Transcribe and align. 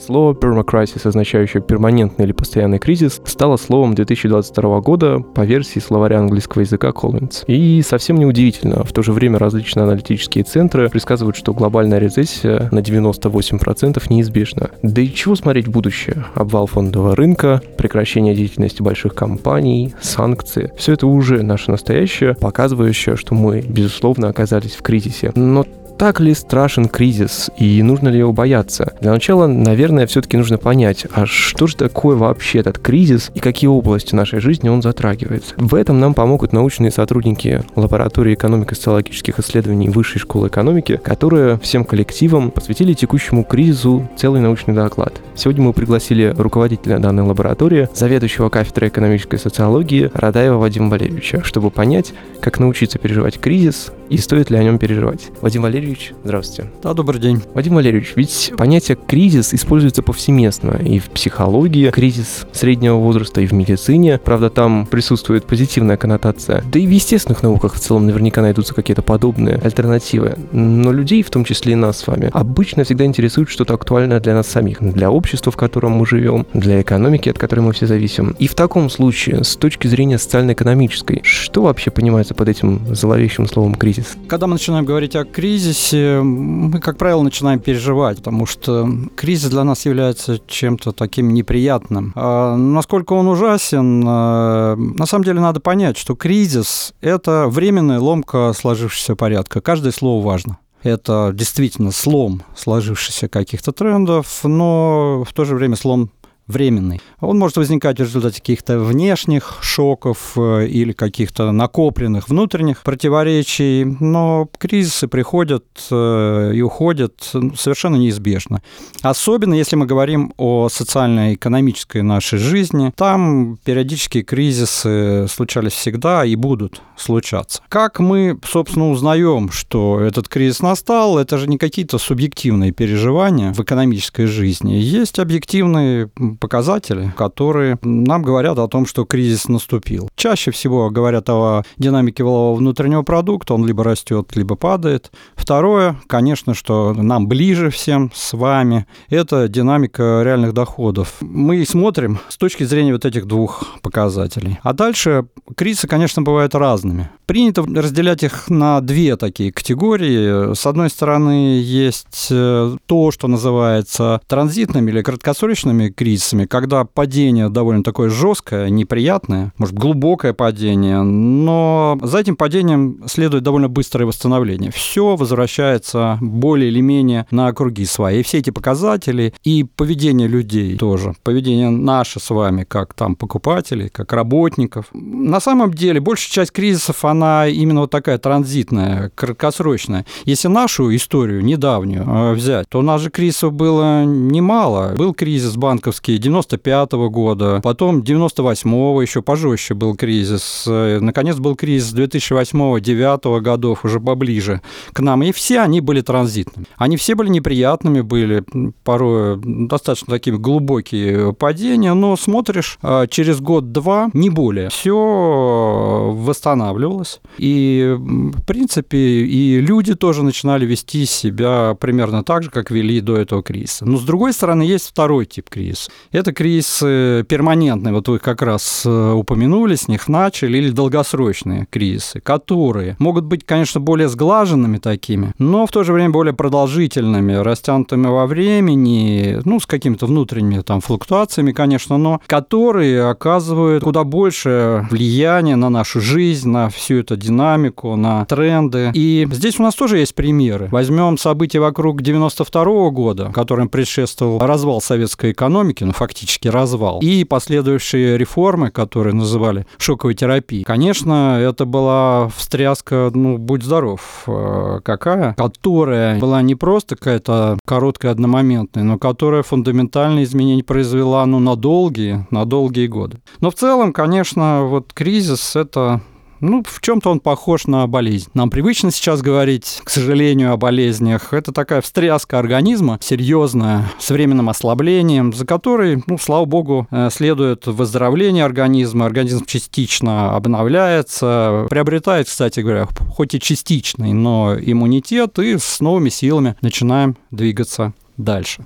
Слово 0.00 0.32
permacrisis, 0.32 1.06
означающее 1.06 1.62
перманентный 1.62 2.24
или 2.24 2.32
постоянный 2.32 2.78
кризис, 2.78 3.20
стало 3.26 3.58
словом 3.58 3.94
2022 3.94 4.80
года 4.80 5.18
по 5.20 5.42
версии 5.42 5.78
словаря 5.78 6.18
английского 6.20 6.62
языка 6.62 6.88
Collins. 6.88 7.44
И 7.46 7.82
совсем 7.82 8.16
неудивительно, 8.16 8.82
в 8.84 8.92
то 8.92 9.02
же 9.02 9.12
время 9.12 9.38
различные 9.38 9.84
аналитические 9.84 10.44
центры 10.44 10.88
предсказывают, 10.88 11.36
что 11.36 11.52
глобальная 11.52 11.98
рецессия 11.98 12.68
на 12.72 12.78
98% 12.78 14.02
неизбежна. 14.08 14.70
Да 14.82 15.02
и 15.02 15.12
чего 15.12 15.36
смотреть 15.36 15.68
в 15.68 15.70
будущее? 15.70 16.24
Обвал 16.34 16.66
фондового 16.66 17.14
рынка, 17.14 17.60
прекращение 17.76 18.34
деятельности 18.34 18.82
больших 18.82 19.14
компаний, 19.14 19.92
санкции. 20.00 20.72
Все 20.78 20.94
это 20.94 21.06
уже 21.06 21.42
наше 21.42 21.70
настоящее, 21.70 22.34
показывающее, 22.34 23.16
что 23.16 23.34
мы, 23.34 23.60
безусловно, 23.60 24.28
оказались 24.28 24.76
в 24.76 24.82
кризисе. 24.82 25.32
Но 25.34 25.66
так 26.00 26.18
ли 26.18 26.32
страшен 26.32 26.88
кризис 26.88 27.50
и 27.58 27.82
нужно 27.82 28.08
ли 28.08 28.18
его 28.18 28.32
бояться? 28.32 28.94
Для 29.02 29.10
начала, 29.10 29.46
наверное, 29.46 30.06
все-таки 30.06 30.38
нужно 30.38 30.56
понять, 30.56 31.06
а 31.12 31.26
что 31.26 31.66
же 31.66 31.76
такое 31.76 32.16
вообще 32.16 32.60
этот 32.60 32.78
кризис 32.78 33.30
и 33.34 33.38
какие 33.38 33.68
области 33.68 34.14
нашей 34.14 34.40
жизни 34.40 34.70
он 34.70 34.80
затрагивает. 34.80 35.52
В 35.58 35.74
этом 35.74 36.00
нам 36.00 36.14
помогут 36.14 36.54
научные 36.54 36.90
сотрудники 36.90 37.62
лаборатории 37.76 38.32
экономико-социологических 38.32 39.40
исследований 39.40 39.90
Высшей 39.90 40.22
школы 40.22 40.48
экономики, 40.48 40.96
которые 40.96 41.58
всем 41.58 41.84
коллективам 41.84 42.50
посвятили 42.50 42.94
текущему 42.94 43.44
кризису 43.44 44.08
целый 44.16 44.40
научный 44.40 44.72
доклад. 44.72 45.20
Сегодня 45.34 45.64
мы 45.64 45.74
пригласили 45.74 46.34
руководителя 46.34 46.98
данной 46.98 47.24
лаборатории, 47.24 47.90
заведующего 47.92 48.48
кафедрой 48.48 48.88
экономической 48.88 49.38
социологии 49.38 50.10
Радаева 50.14 50.56
Вадима 50.56 50.88
Валерьевича, 50.88 51.42
чтобы 51.44 51.70
понять, 51.70 52.14
как 52.40 52.58
научиться 52.58 52.98
переживать 52.98 53.38
кризис 53.38 53.92
и 54.08 54.18
стоит 54.18 54.50
ли 54.50 54.56
о 54.58 54.62
нем 54.62 54.78
переживать. 54.78 55.28
Вадим 55.40 55.62
Валерьевич 55.62 55.89
Валерьевич, 55.90 56.14
здравствуйте. 56.22 56.70
Да, 56.84 56.94
добрый 56.94 57.20
день. 57.20 57.42
Вадим 57.52 57.74
Валерьевич, 57.74 58.12
ведь 58.14 58.52
понятие 58.56 58.96
кризис 58.96 59.52
используется 59.52 60.02
повсеместно 60.02 60.78
и 60.80 61.00
в 61.00 61.10
психологии, 61.10 61.90
кризис 61.90 62.46
среднего 62.52 62.94
возраста, 62.94 63.40
и 63.40 63.46
в 63.46 63.52
медицине. 63.52 64.20
Правда, 64.22 64.50
там 64.50 64.86
присутствует 64.86 65.46
позитивная 65.46 65.96
коннотация. 65.96 66.62
Да 66.70 66.78
и 66.78 66.86
в 66.86 66.90
естественных 66.90 67.42
науках 67.42 67.74
в 67.74 67.80
целом 67.80 68.06
наверняка 68.06 68.40
найдутся 68.40 68.72
какие-то 68.72 69.02
подобные 69.02 69.56
альтернативы. 69.56 70.36
Но 70.52 70.92
людей, 70.92 71.24
в 71.24 71.30
том 71.30 71.44
числе 71.44 71.72
и 71.72 71.76
нас 71.76 71.98
с 71.98 72.06
вами, 72.06 72.30
обычно 72.32 72.84
всегда 72.84 73.04
интересует 73.04 73.48
что-то 73.48 73.74
актуальное 73.74 74.20
для 74.20 74.34
нас 74.34 74.46
самих, 74.46 74.80
для 74.80 75.10
общества, 75.10 75.50
в 75.50 75.56
котором 75.56 75.92
мы 75.92 76.06
живем, 76.06 76.46
для 76.54 76.80
экономики, 76.80 77.28
от 77.28 77.38
которой 77.38 77.60
мы 77.60 77.72
все 77.72 77.88
зависим. 77.88 78.36
И 78.38 78.46
в 78.46 78.54
таком 78.54 78.90
случае, 78.90 79.42
с 79.42 79.56
точки 79.56 79.88
зрения 79.88 80.18
социально-экономической, 80.18 81.20
что 81.24 81.62
вообще 81.62 81.90
понимается 81.90 82.34
под 82.34 82.48
этим 82.48 82.94
зловещим 82.94 83.48
словом 83.48 83.74
кризис? 83.74 84.16
Когда 84.28 84.46
мы 84.46 84.52
начинаем 84.52 84.84
говорить 84.84 85.16
о 85.16 85.24
кризисе, 85.24 85.79
кризисе 85.80 86.20
мы, 86.22 86.78
как 86.80 86.98
правило, 86.98 87.22
начинаем 87.22 87.60
переживать, 87.60 88.18
потому 88.18 88.46
что 88.46 88.88
кризис 89.16 89.50
для 89.50 89.64
нас 89.64 89.86
является 89.86 90.38
чем-то 90.46 90.92
таким 90.92 91.32
неприятным. 91.32 92.12
А 92.14 92.56
насколько 92.56 93.14
он 93.14 93.28
ужасен, 93.28 94.04
а, 94.06 94.76
на 94.76 95.06
самом 95.06 95.24
деле 95.24 95.40
надо 95.40 95.60
понять, 95.60 95.96
что 95.96 96.14
кризис– 96.14 96.94
это 97.00 97.46
временная 97.48 97.98
ломка 97.98 98.52
сложившегося 98.56 99.16
порядка. 99.16 99.60
Каждое 99.60 99.92
слово 99.92 100.24
важно. 100.24 100.58
Это 100.82 101.32
действительно 101.34 101.92
слом 101.92 102.42
сложившихся 102.56 103.28
каких-то 103.28 103.72
трендов, 103.72 104.40
но 104.44 105.24
в 105.28 105.32
то 105.34 105.44
же 105.44 105.54
время 105.54 105.76
слом 105.76 106.10
временный. 106.50 107.00
Он 107.20 107.38
может 107.38 107.56
возникать 107.56 107.98
в 107.98 108.02
результате 108.02 108.40
каких-то 108.40 108.78
внешних 108.78 109.58
шоков 109.62 110.32
э, 110.36 110.66
или 110.66 110.92
каких-то 110.92 111.52
накопленных 111.52 112.28
внутренних 112.28 112.82
противоречий, 112.82 113.84
но 114.00 114.48
кризисы 114.58 115.08
приходят 115.08 115.64
э, 115.90 116.52
и 116.54 116.62
уходят 116.62 117.14
совершенно 117.56 117.96
неизбежно. 117.96 118.62
Особенно 119.02 119.54
если 119.54 119.76
мы 119.76 119.86
говорим 119.86 120.32
о 120.36 120.68
социально-экономической 120.68 122.02
нашей 122.02 122.38
жизни, 122.38 122.92
там 122.96 123.58
периодические 123.64 124.22
кризисы 124.22 125.26
случались 125.28 125.72
всегда 125.72 126.24
и 126.24 126.34
будут 126.36 126.82
случаться. 126.96 127.62
Как 127.68 128.00
мы, 128.00 128.38
собственно, 128.44 128.90
узнаем, 128.90 129.50
что 129.50 130.00
этот 130.00 130.28
кризис 130.28 130.60
настал, 130.60 131.18
это 131.18 131.38
же 131.38 131.48
не 131.48 131.58
какие-то 131.58 131.98
субъективные 131.98 132.72
переживания 132.72 133.52
в 133.52 133.60
экономической 133.60 134.26
жизни. 134.26 134.74
Есть 134.74 135.18
объективные 135.18 136.10
показатели, 136.40 137.12
которые 137.16 137.78
нам 137.82 138.22
говорят 138.22 138.58
о 138.58 138.66
том, 138.66 138.86
что 138.86 139.04
кризис 139.04 139.48
наступил. 139.48 140.08
Чаще 140.16 140.50
всего 140.50 140.90
говорят 140.90 141.28
о 141.28 141.62
динамике 141.76 142.24
валового 142.24 142.56
внутреннего 142.56 143.02
продукта, 143.02 143.54
он 143.54 143.66
либо 143.66 143.84
растет, 143.84 144.34
либо 144.34 144.56
падает. 144.56 145.12
Второе, 145.36 146.00
конечно, 146.06 146.54
что 146.54 146.94
нам 146.94 147.28
ближе 147.28 147.70
всем 147.70 148.10
с 148.14 148.32
вами, 148.32 148.86
это 149.08 149.48
динамика 149.48 150.22
реальных 150.24 150.54
доходов. 150.54 151.14
Мы 151.20 151.64
смотрим 151.64 152.18
с 152.28 152.36
точки 152.36 152.64
зрения 152.64 152.92
вот 152.92 153.04
этих 153.04 153.26
двух 153.26 153.64
показателей. 153.82 154.58
А 154.62 154.72
дальше 154.72 155.26
кризисы, 155.56 155.86
конечно, 155.86 156.22
бывают 156.22 156.54
разными. 156.54 157.10
Принято 157.26 157.62
разделять 157.62 158.22
их 158.22 158.48
на 158.48 158.80
две 158.80 159.16
такие 159.16 159.52
категории. 159.52 160.54
С 160.54 160.66
одной 160.66 160.90
стороны, 160.90 161.60
есть 161.60 162.28
э, 162.30 162.76
то, 162.86 163.10
что 163.10 163.28
называется 163.28 164.20
транзитными 164.26 164.90
или 164.90 165.02
краткосрочными 165.02 165.90
кризисами, 165.90 166.29
когда 166.46 166.84
падение 166.84 167.48
довольно 167.48 167.82
такое 167.82 168.10
жесткое, 168.10 168.68
неприятное, 168.70 169.52
может, 169.58 169.74
глубокое 169.74 170.32
падение, 170.32 171.02
но 171.02 171.98
за 172.02 172.18
этим 172.18 172.36
падением 172.36 173.02
следует 173.06 173.42
довольно 173.42 173.68
быстрое 173.68 174.06
восстановление. 174.06 174.70
Все 174.70 175.16
возвращается 175.16 176.18
более 176.20 176.70
или 176.70 176.80
менее 176.80 177.26
на 177.30 177.52
круги 177.52 177.84
свои. 177.84 178.20
И 178.20 178.22
все 178.22 178.38
эти 178.38 178.50
показатели 178.50 179.34
и 179.44 179.64
поведение 179.64 180.28
людей 180.28 180.76
тоже, 180.76 181.14
поведение 181.22 181.70
наше 181.70 182.20
с 182.20 182.30
вами, 182.30 182.64
как 182.64 182.94
там 182.94 183.16
покупателей, 183.16 183.88
как 183.88 184.12
работников. 184.12 184.86
На 184.92 185.40
самом 185.40 185.72
деле, 185.72 186.00
большая 186.00 186.30
часть 186.30 186.52
кризисов, 186.52 187.04
она 187.04 187.20
она 187.20 187.48
именно 187.48 187.80
вот 187.82 187.90
такая 187.90 188.18
транзитная, 188.18 189.10
краткосрочная. 189.14 190.06
Если 190.24 190.48
нашу 190.48 190.94
историю 190.94 191.44
недавнюю 191.44 192.04
э, 192.06 192.32
взять, 192.32 192.68
то 192.68 192.78
у 192.78 192.82
нас 192.82 193.00
же 193.00 193.10
кризисов 193.10 193.52
было 193.52 194.04
немало. 194.04 194.94
Был 194.96 195.14
кризис 195.14 195.56
банковский 195.56 196.16
95 196.20 196.92
-го 196.92 197.08
года, 197.08 197.60
потом 197.62 198.02
98-го 198.02 199.02
еще 199.02 199.22
пожестче 199.22 199.74
был 199.74 199.96
кризис. 199.96 200.64
Э, 200.68 200.98
наконец 201.00 201.36
был 201.36 201.56
кризис 201.56 201.92
2008-2009 201.94 203.40
годов, 203.40 203.84
уже 203.84 203.98
поближе 204.00 204.60
к 204.92 205.00
нам. 205.00 205.22
И 205.22 205.32
все 205.32 205.60
они 205.60 205.80
были 205.80 206.00
транзитными. 206.00 206.66
Они 206.76 206.96
все 206.96 207.14
были 207.14 207.28
неприятными, 207.28 208.02
были 208.02 208.44
порой 208.84 209.40
достаточно 209.44 210.08
такими 210.14 210.36
глубокие 210.36 211.32
падения, 211.32 211.94
но 211.94 212.16
смотришь 212.16 212.78
э, 212.82 213.06
через 213.10 213.40
год-два, 213.40 214.10
не 214.12 214.30
более, 214.30 214.68
все 214.68 216.14
восстанавливалось 216.14 217.00
менялось. 217.00 217.20
И, 217.38 217.96
в 217.98 218.42
принципе, 218.44 218.98
и 218.98 219.60
люди 219.60 219.94
тоже 219.94 220.22
начинали 220.22 220.66
вести 220.66 221.06
себя 221.06 221.76
примерно 221.80 222.22
так 222.22 222.42
же, 222.42 222.50
как 222.50 222.70
вели 222.70 223.00
до 223.00 223.16
этого 223.16 223.42
кризиса. 223.42 223.84
Но, 223.86 223.98
с 223.98 224.02
другой 224.02 224.32
стороны, 224.32 224.62
есть 224.62 224.88
второй 224.88 225.26
тип 225.26 225.48
кризиса. 225.48 225.90
Это 226.12 226.32
кризис 226.32 226.78
перманентный, 226.80 227.92
вот 227.92 228.08
вы 228.08 228.18
как 228.18 228.42
раз 228.42 228.82
э, 228.84 229.12
упомянули, 229.12 229.74
с 229.74 229.88
них 229.88 230.08
начали, 230.08 230.58
или 230.58 230.70
долгосрочные 230.70 231.66
кризисы, 231.70 232.20
которые 232.20 232.96
могут 232.98 233.24
быть, 233.24 233.44
конечно, 233.44 233.80
более 233.80 234.08
сглаженными 234.08 234.78
такими, 234.78 235.32
но 235.38 235.66
в 235.66 235.70
то 235.70 235.84
же 235.84 235.92
время 235.92 236.10
более 236.10 236.34
продолжительными, 236.34 237.34
растянутыми 237.34 238.06
во 238.06 238.26
времени, 238.26 239.38
ну, 239.44 239.60
с 239.60 239.66
какими-то 239.66 240.06
внутренними 240.06 240.60
там 240.62 240.80
флуктуациями, 240.80 241.52
конечно, 241.52 241.98
но 241.98 242.20
которые 242.26 243.08
оказывают 243.08 243.84
куда 243.84 244.04
больше 244.04 244.86
влияния 244.90 245.56
на 245.56 245.70
нашу 245.70 246.00
жизнь, 246.00 246.48
на 246.48 246.68
всю 246.68 246.96
эту 246.96 247.16
динамику, 247.16 247.96
на 247.96 248.24
тренды. 248.24 248.90
И 248.94 249.26
здесь 249.30 249.58
у 249.58 249.62
нас 249.62 249.74
тоже 249.74 249.98
есть 249.98 250.14
примеры. 250.14 250.68
Возьмем 250.70 251.18
события 251.18 251.60
вокруг 251.60 252.02
92 252.02 252.64
-го 252.64 252.90
года, 252.90 253.30
которым 253.32 253.68
предшествовал 253.68 254.38
развал 254.38 254.80
советской 254.80 255.32
экономики, 255.32 255.84
фактически 255.92 256.48
развал, 256.48 257.00
и 257.00 257.24
последующие 257.24 258.18
реформы, 258.18 258.70
которые 258.70 259.14
называли 259.14 259.66
шоковой 259.78 260.14
терапией. 260.14 260.64
Конечно, 260.64 261.38
это 261.40 261.64
была 261.64 262.28
встряска, 262.28 263.10
ну, 263.14 263.38
будь 263.38 263.62
здоров, 263.62 264.24
э, 264.26 264.80
какая, 264.84 265.34
которая 265.34 266.18
была 266.18 266.42
не 266.42 266.54
просто 266.54 266.96
какая-то 266.96 267.58
короткая, 267.66 268.12
одномоментная, 268.12 268.84
но 268.84 268.98
которая 268.98 269.42
фундаментальные 269.42 270.24
изменения 270.24 270.64
произвела, 270.64 271.24
ну, 271.26 271.38
на 271.38 271.56
долгие, 271.56 272.26
на 272.30 272.44
долгие 272.44 272.86
годы. 272.86 273.18
Но 273.40 273.50
в 273.50 273.54
целом, 273.54 273.92
конечно, 273.92 274.64
вот 274.64 274.92
кризис– 274.92 275.54
это 275.56 276.00
ну, 276.40 276.62
в 276.66 276.80
чем-то 276.80 277.10
он 277.10 277.20
похож 277.20 277.66
на 277.66 277.86
болезнь. 277.86 278.28
Нам 278.34 278.50
привычно 278.50 278.90
сейчас 278.90 279.22
говорить, 279.22 279.80
к 279.84 279.90
сожалению, 279.90 280.52
о 280.52 280.56
болезнях. 280.56 281.32
Это 281.32 281.52
такая 281.52 281.80
встряска 281.80 282.38
организма, 282.38 282.98
серьезная, 283.00 283.90
с 283.98 284.10
временным 284.10 284.48
ослаблением, 284.48 285.32
за 285.32 285.46
которой, 285.46 286.02
ну, 286.06 286.18
слава 286.18 286.44
богу, 286.44 286.86
э, 286.90 287.08
следует 287.10 287.66
выздоровление 287.66 288.44
организма. 288.44 289.06
Организм 289.06 289.44
частично 289.44 290.34
обновляется, 290.34 291.66
приобретает, 291.68 292.26
кстати 292.26 292.60
говоря, 292.60 292.88
хоть 293.10 293.34
и 293.34 293.40
частичный, 293.40 294.12
но 294.12 294.56
иммунитет, 294.58 295.38
и 295.38 295.58
с 295.58 295.80
новыми 295.80 296.08
силами 296.08 296.56
начинаем 296.60 297.16
двигаться 297.30 297.92
дальше. 298.16 298.64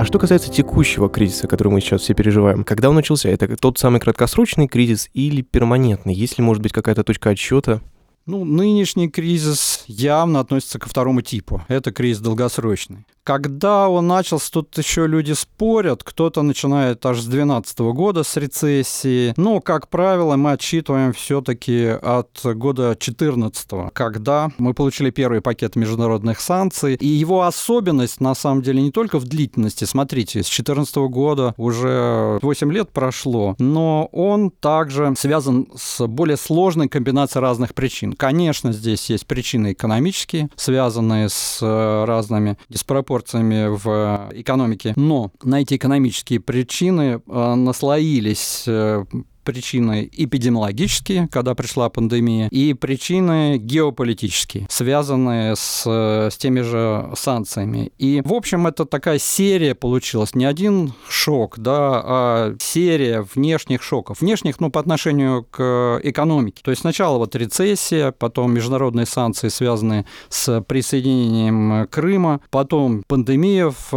А 0.00 0.04
что 0.06 0.18
касается 0.18 0.50
текущего 0.50 1.10
кризиса, 1.10 1.46
который 1.46 1.68
мы 1.68 1.82
сейчас 1.82 2.00
все 2.00 2.14
переживаем, 2.14 2.64
когда 2.64 2.88
он 2.88 2.94
начался? 2.94 3.28
Это 3.28 3.54
тот 3.58 3.78
самый 3.78 4.00
краткосрочный 4.00 4.66
кризис 4.66 5.10
или 5.12 5.42
перманентный? 5.42 6.14
Есть 6.14 6.38
ли, 6.38 6.42
может 6.42 6.62
быть, 6.62 6.72
какая-то 6.72 7.04
точка 7.04 7.28
отсчета? 7.28 7.82
Ну, 8.24 8.46
нынешний 8.46 9.10
кризис 9.10 9.84
явно 9.88 10.40
относится 10.40 10.78
ко 10.78 10.88
второму 10.88 11.20
типу. 11.20 11.62
Это 11.68 11.92
кризис 11.92 12.22
долгосрочный. 12.22 13.04
Когда 13.30 13.88
он 13.88 14.08
начался, 14.08 14.50
тут 14.50 14.76
еще 14.76 15.06
люди 15.06 15.34
спорят. 15.34 16.02
Кто-то 16.02 16.42
начинает 16.42 17.06
аж 17.06 17.20
с 17.20 17.26
2012 17.26 17.78
года, 17.78 18.24
с 18.24 18.36
рецессии. 18.36 19.34
Но, 19.36 19.60
как 19.60 19.88
правило, 19.88 20.34
мы 20.34 20.50
отсчитываем 20.50 21.12
все-таки 21.12 21.90
от 21.90 22.40
года 22.42 22.88
2014, 22.88 23.92
когда 23.92 24.50
мы 24.58 24.74
получили 24.74 25.10
первый 25.10 25.42
пакет 25.42 25.76
международных 25.76 26.40
санкций. 26.40 26.96
И 26.96 27.06
его 27.06 27.44
особенность, 27.44 28.20
на 28.20 28.34
самом 28.34 28.62
деле, 28.62 28.82
не 28.82 28.90
только 28.90 29.20
в 29.20 29.26
длительности. 29.26 29.84
Смотрите, 29.84 30.42
с 30.42 30.50
2014 30.50 30.96
года 30.96 31.54
уже 31.56 32.40
8 32.42 32.72
лет 32.72 32.90
прошло, 32.90 33.54
но 33.60 34.08
он 34.10 34.50
также 34.50 35.14
связан 35.16 35.68
с 35.76 36.04
более 36.08 36.36
сложной 36.36 36.88
комбинацией 36.88 37.42
разных 37.42 37.74
причин. 37.74 38.14
Конечно, 38.14 38.72
здесь 38.72 39.08
есть 39.08 39.28
причины 39.28 39.70
экономические, 39.70 40.50
связанные 40.56 41.28
с 41.28 41.60
э, 41.62 42.04
разными 42.06 42.58
диспропорциями 42.68 43.19
пропорциями 43.20 43.68
в 43.68 44.30
экономике. 44.32 44.92
Но 44.96 45.32
на 45.42 45.60
эти 45.60 45.76
экономические 45.76 46.40
причины 46.40 47.20
э, 47.26 47.54
наслоились 47.54 48.64
э, 48.66 49.04
причины 49.44 50.08
эпидемиологические, 50.12 51.28
когда 51.30 51.54
пришла 51.54 51.88
пандемия, 51.88 52.48
и 52.48 52.74
причины 52.74 53.58
геополитические, 53.58 54.66
связанные 54.68 55.56
с, 55.56 55.84
с 55.86 56.36
теми 56.36 56.60
же 56.60 57.10
санкциями. 57.16 57.92
И, 57.98 58.22
в 58.24 58.32
общем, 58.32 58.66
это 58.66 58.84
такая 58.84 59.18
серия 59.18 59.74
получилась, 59.74 60.34
не 60.34 60.44
один 60.44 60.92
шок, 61.08 61.58
да, 61.58 62.02
а 62.04 62.54
серия 62.60 63.26
внешних 63.34 63.82
шоков. 63.82 64.20
Внешних, 64.20 64.60
ну, 64.60 64.70
по 64.70 64.80
отношению 64.80 65.44
к 65.50 66.00
экономике. 66.02 66.60
То 66.62 66.70
есть 66.70 66.82
сначала 66.82 67.18
вот 67.18 67.34
рецессия, 67.36 68.12
потом 68.12 68.52
международные 68.52 69.06
санкции, 69.06 69.48
связанные 69.48 70.06
с 70.28 70.60
присоединением 70.62 71.86
Крыма, 71.88 72.40
потом 72.50 73.02
пандемия 73.06 73.70
в 73.70 73.92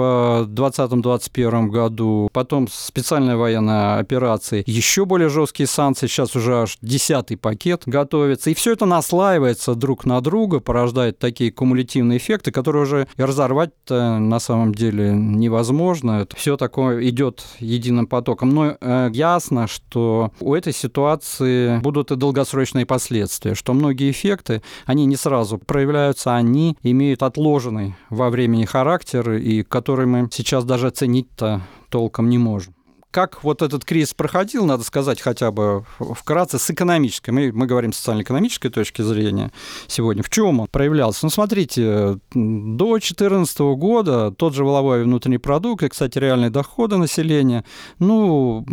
2020-2021 0.48 1.68
году, 1.68 2.30
потом 2.32 2.68
специальная 2.70 3.36
военная 3.36 3.98
операция, 4.00 4.64
еще 4.66 5.06
более 5.06 5.30
жесткие 5.34 5.68
санкции, 5.68 6.08
сейчас 6.08 6.36
уже 6.36 6.62
аж 6.62 6.78
десятый 6.82 7.38
пакет 7.38 7.84
готовится. 7.86 8.50
И 8.50 8.54
все 8.54 8.74
это 8.74 8.86
наслаивается 8.86 9.76
друг 9.76 10.06
на 10.06 10.22
друга, 10.22 10.60
порождает 10.60 11.20
такие 11.20 11.52
кумулятивные 11.52 12.18
эффекты, 12.18 12.52
которые 12.52 12.84
уже 12.84 13.08
разорвать 13.18 13.72
на 13.90 14.40
самом 14.40 14.74
деле 14.74 15.12
невозможно. 15.12 16.22
Это 16.22 16.36
все 16.36 16.58
такое 16.58 17.08
идет 17.10 17.44
единым 17.60 18.08
потоком. 18.08 18.50
Но 18.50 18.78
э, 18.80 19.10
ясно, 19.14 19.68
что 19.68 20.32
у 20.40 20.54
этой 20.54 20.74
ситуации 20.74 21.80
будут 21.80 22.12
и 22.12 22.16
долгосрочные 22.16 22.86
последствия, 22.86 23.56
что 23.56 23.74
многие 23.74 24.12
эффекты, 24.12 24.62
они 24.86 25.06
не 25.06 25.16
сразу 25.16 25.58
проявляются, 25.58 26.36
они 26.36 26.78
имеют 26.84 27.24
отложенный 27.24 27.96
во 28.10 28.30
времени 28.30 28.66
характер, 28.66 29.32
и 29.34 29.64
который 29.64 30.06
мы 30.06 30.30
сейчас 30.32 30.64
даже 30.64 30.88
оценить-то 30.88 31.62
толком 31.90 32.30
не 32.30 32.38
можем 32.38 32.74
как 33.14 33.44
вот 33.44 33.62
этот 33.62 33.86
кризис 33.86 34.16
проходил, 34.16 34.66
надо 34.66 34.84
сказать 34.84 35.22
хотя 35.22 35.52
бы 35.52 35.86
вкратце, 36.00 36.58
с 36.58 36.70
экономической, 36.72 37.30
мы, 37.30 37.52
мы 37.54 37.68
говорим 37.68 37.94
с 37.94 37.98
социально-экономической 37.98 38.70
точки 38.70 39.04
зрения 39.04 39.52
сегодня, 39.88 40.24
в 40.24 40.32
чем 40.32 40.60
он 40.60 40.68
проявлялся? 40.68 41.20
Ну, 41.24 41.30
смотрите, 41.30 42.20
до 42.34 42.88
2014 42.88 43.60
года 43.78 44.32
тот 44.32 44.56
же 44.56 44.66
воловой 44.66 45.04
внутренний 45.04 45.38
продукт 45.38 45.84
и, 45.84 45.90
кстати, 45.90 46.18
реальные 46.18 46.50
доходы 46.50 46.98
населения, 46.98 47.64
ну, 48.00 48.66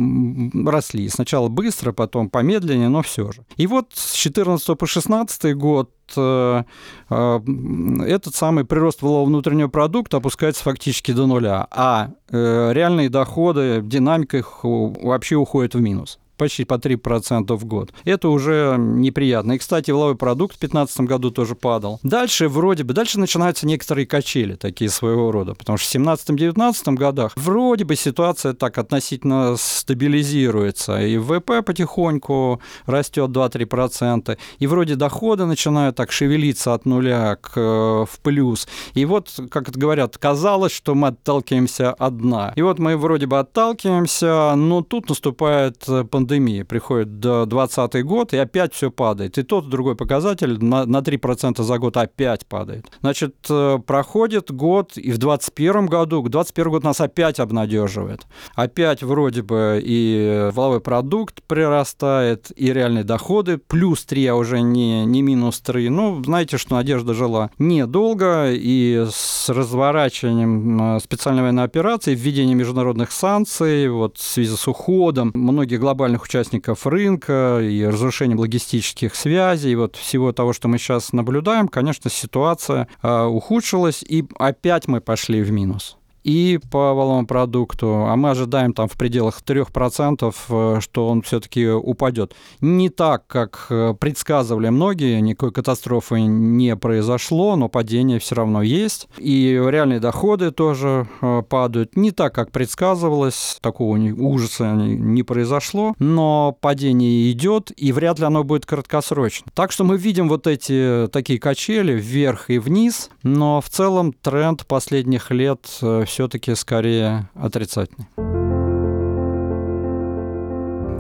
росли. 0.67 1.09
Сначала 1.11 1.49
быстро, 1.49 1.93
потом 1.93 2.31
помедленнее, 2.31 2.89
но 2.89 3.03
все 3.03 3.31
же. 3.33 3.45
И 3.57 3.67
вот 3.67 3.91
с 3.93 4.13
2014 4.23 4.67
по 4.67 4.75
2016 4.75 5.55
год 5.55 5.91
этот 6.17 8.35
самый 8.35 8.65
прирост 8.65 9.03
валового 9.03 9.27
внутреннего 9.27 9.69
продукта 9.69 10.19
опускается 10.19 10.63
фактически 10.63 11.13
до 11.13 11.27
нуля, 11.27 11.67
а 11.71 12.11
э, 12.31 12.73
реальные 12.73 13.11
доходы, 13.11 13.81
динамика 13.83 14.39
их 14.39 14.61
вообще 14.63 15.37
уходит 15.37 15.75
в 15.75 15.81
минус 15.81 16.20
почти 16.41 16.65
по 16.65 16.75
3% 16.75 17.55
в 17.55 17.65
год. 17.67 17.93
Это 18.07 18.31
уже 18.31 18.77
неприятно. 18.79 19.53
И, 19.53 19.59
кстати, 19.59 19.91
валовой 19.91 20.17
продукт 20.17 20.57
в 20.57 20.59
2015 20.59 21.01
году 21.01 21.31
тоже 21.31 21.55
падал. 21.55 22.01
Дальше 22.03 22.49
вроде 22.49 22.83
бы, 22.83 22.95
дальше 22.95 23.21
начинаются 23.21 23.67
некоторые 23.67 24.07
качели 24.07 24.55
такие 24.55 24.89
своего 24.89 25.33
рода, 25.33 25.55
потому 25.55 25.77
что 25.77 25.99
в 25.99 26.03
2017-2019 26.03 26.95
годах 26.95 27.33
вроде 27.37 27.85
бы 27.85 27.95
ситуация 27.95 28.55
так 28.55 28.79
относительно 28.79 29.57
стабилизируется, 29.59 31.01
и 31.03 31.19
ВВП 31.19 31.61
потихоньку 31.63 32.63
растет 32.87 33.31
2-3%, 33.31 34.39
и 34.59 34.67
вроде 34.67 34.95
доходы 34.95 35.45
начинают 35.45 35.97
так 35.97 36.11
шевелиться 36.11 36.73
от 36.73 36.87
нуля 36.87 37.37
к, 37.37 37.55
в 37.55 38.21
плюс. 38.23 38.67
И 38.95 39.05
вот, 39.05 39.29
как 39.51 39.69
говорят, 39.71 40.17
казалось, 40.17 40.73
что 40.73 40.95
мы 40.95 41.09
отталкиваемся 41.09 41.93
от. 41.93 42.15
И 42.57 42.63
вот 42.63 42.79
мы 42.79 42.97
вроде 42.97 43.27
бы 43.27 43.39
отталкиваемся, 43.39 44.55
но 44.57 44.83
тут 44.83 45.09
наступает 45.09 45.87
пандемия 46.11 46.30
пандемии. 46.31 46.63
Приходит 46.63 47.21
до 47.21 47.47
2020 47.47 48.05
год, 48.05 48.33
и 48.33 48.37
опять 48.37 48.75
все 48.75 48.91
падает. 48.91 49.39
И 49.39 49.43
тот, 49.43 49.69
другой 49.69 49.97
показатель 49.97 50.63
на, 50.65 50.87
на 50.87 50.99
3% 50.99 51.63
за 51.63 51.79
год 51.79 51.97
опять 51.97 52.47
падает. 52.47 52.87
Значит, 53.01 53.35
э, 53.51 53.79
проходит 53.85 54.51
год, 54.51 54.93
и 54.97 55.11
в 55.11 55.19
2021 55.19 55.87
году, 55.87 56.23
2021 56.23 56.71
год 56.71 56.85
нас 56.85 57.01
опять 57.01 57.41
обнадеживает. 57.41 58.27
Опять 58.55 59.03
вроде 59.03 59.43
бы 59.43 59.81
и 59.83 60.51
валовой 60.53 60.81
продукт 60.81 61.43
прирастает, 61.47 62.53
и 62.57 62.73
реальные 62.73 63.05
доходы, 63.05 63.59
плюс 63.59 64.05
3, 64.05 64.27
а 64.27 64.37
уже 64.37 64.61
не, 64.61 65.05
не 65.07 65.23
минус 65.23 65.61
3. 65.61 65.89
Ну, 65.89 66.23
знаете, 66.25 66.59
что 66.59 66.75
надежда 66.75 67.15
жила 67.15 67.51
недолго, 67.59 68.53
и 68.53 69.07
с 69.11 69.49
разворачиванием 69.49 70.97
э, 70.97 71.01
специальной 71.01 71.43
военной 71.43 71.65
операции, 71.65 72.15
введением 72.15 72.59
международных 72.59 73.11
санкций, 73.13 73.89
вот 73.89 74.19
в 74.19 74.23
связи 74.23 74.55
с 74.55 74.69
уходом 74.69 75.33
многих 75.35 75.81
глобальных 75.81 76.20
глобальных 76.21 76.25
участников 76.25 76.87
рынка 76.87 77.61
и 77.63 77.85
разрушением 77.85 78.39
логистических 78.39 79.15
связей, 79.15 79.73
и 79.73 79.77
вот 79.77 79.97
всего 79.97 80.33
того, 80.33 80.53
что 80.53 80.69
мы 80.69 80.79
сейчас 80.79 81.13
наблюдаем, 81.13 81.69
конечно, 81.69 82.11
ситуация 82.11 82.89
а, 83.03 83.27
ухудшилась, 83.27 84.03
и 84.03 84.25
опять 84.39 84.89
мы 84.89 85.01
пошли 85.01 85.43
в 85.43 85.51
минус 85.51 85.97
и 86.25 86.59
по 86.71 86.95
валовому 86.95 87.27
продукту, 87.27 88.07
а 88.07 88.17
мы 88.17 88.31
ожидаем 88.31 88.73
там 88.73 88.89
в 88.89 88.97
пределах 88.97 89.41
3%, 89.45 90.35
э, 90.49 90.81
что 90.81 91.09
он 91.09 91.23
все-таки 91.23 91.69
упадет. 91.69 92.35
Не 92.61 92.89
так, 92.89 93.27
как 93.27 93.67
э, 93.71 93.95
предсказывали 93.99 94.69
многие, 94.69 95.21
никакой 95.21 95.53
катастрофы 95.53 96.21
не 96.21 96.77
произошло, 96.77 97.57
но 97.57 97.69
падение 97.69 98.19
все 98.19 98.35
равно 98.35 98.63
есть. 98.63 99.09
И 99.19 99.53
реальные 99.53 100.01
доходы 100.01 100.51
тоже 100.51 101.09
э, 101.21 101.43
падают. 101.49 101.97
Не 101.97 102.11
так, 102.11 102.35
как 102.35 102.51
предсказывалось, 102.51 103.59
такого 103.61 103.91
ужаса 103.91 104.73
не 104.75 105.23
произошло, 105.23 105.95
но 105.99 106.57
падение 106.61 107.31
идет, 107.31 107.73
и 107.77 107.93
вряд 107.93 108.19
ли 108.19 108.25
оно 108.25 108.45
будет 108.45 108.67
краткосрочно. 108.67 109.51
Так 109.55 109.73
что 109.73 109.85
мы 109.85 109.97
видим 109.97 110.29
вот 110.29 110.47
эти 110.47 111.09
такие 111.13 111.39
качели 111.39 111.93
вверх 111.93 112.51
и 112.51 112.59
вниз, 112.59 113.11
но 113.23 113.61
в 113.61 113.69
целом 113.69 114.13
тренд 114.13 114.67
последних 114.67 115.31
лет 115.31 115.67
все-таки 116.11 116.55
скорее 116.57 117.29
отрицательный. 117.35 118.09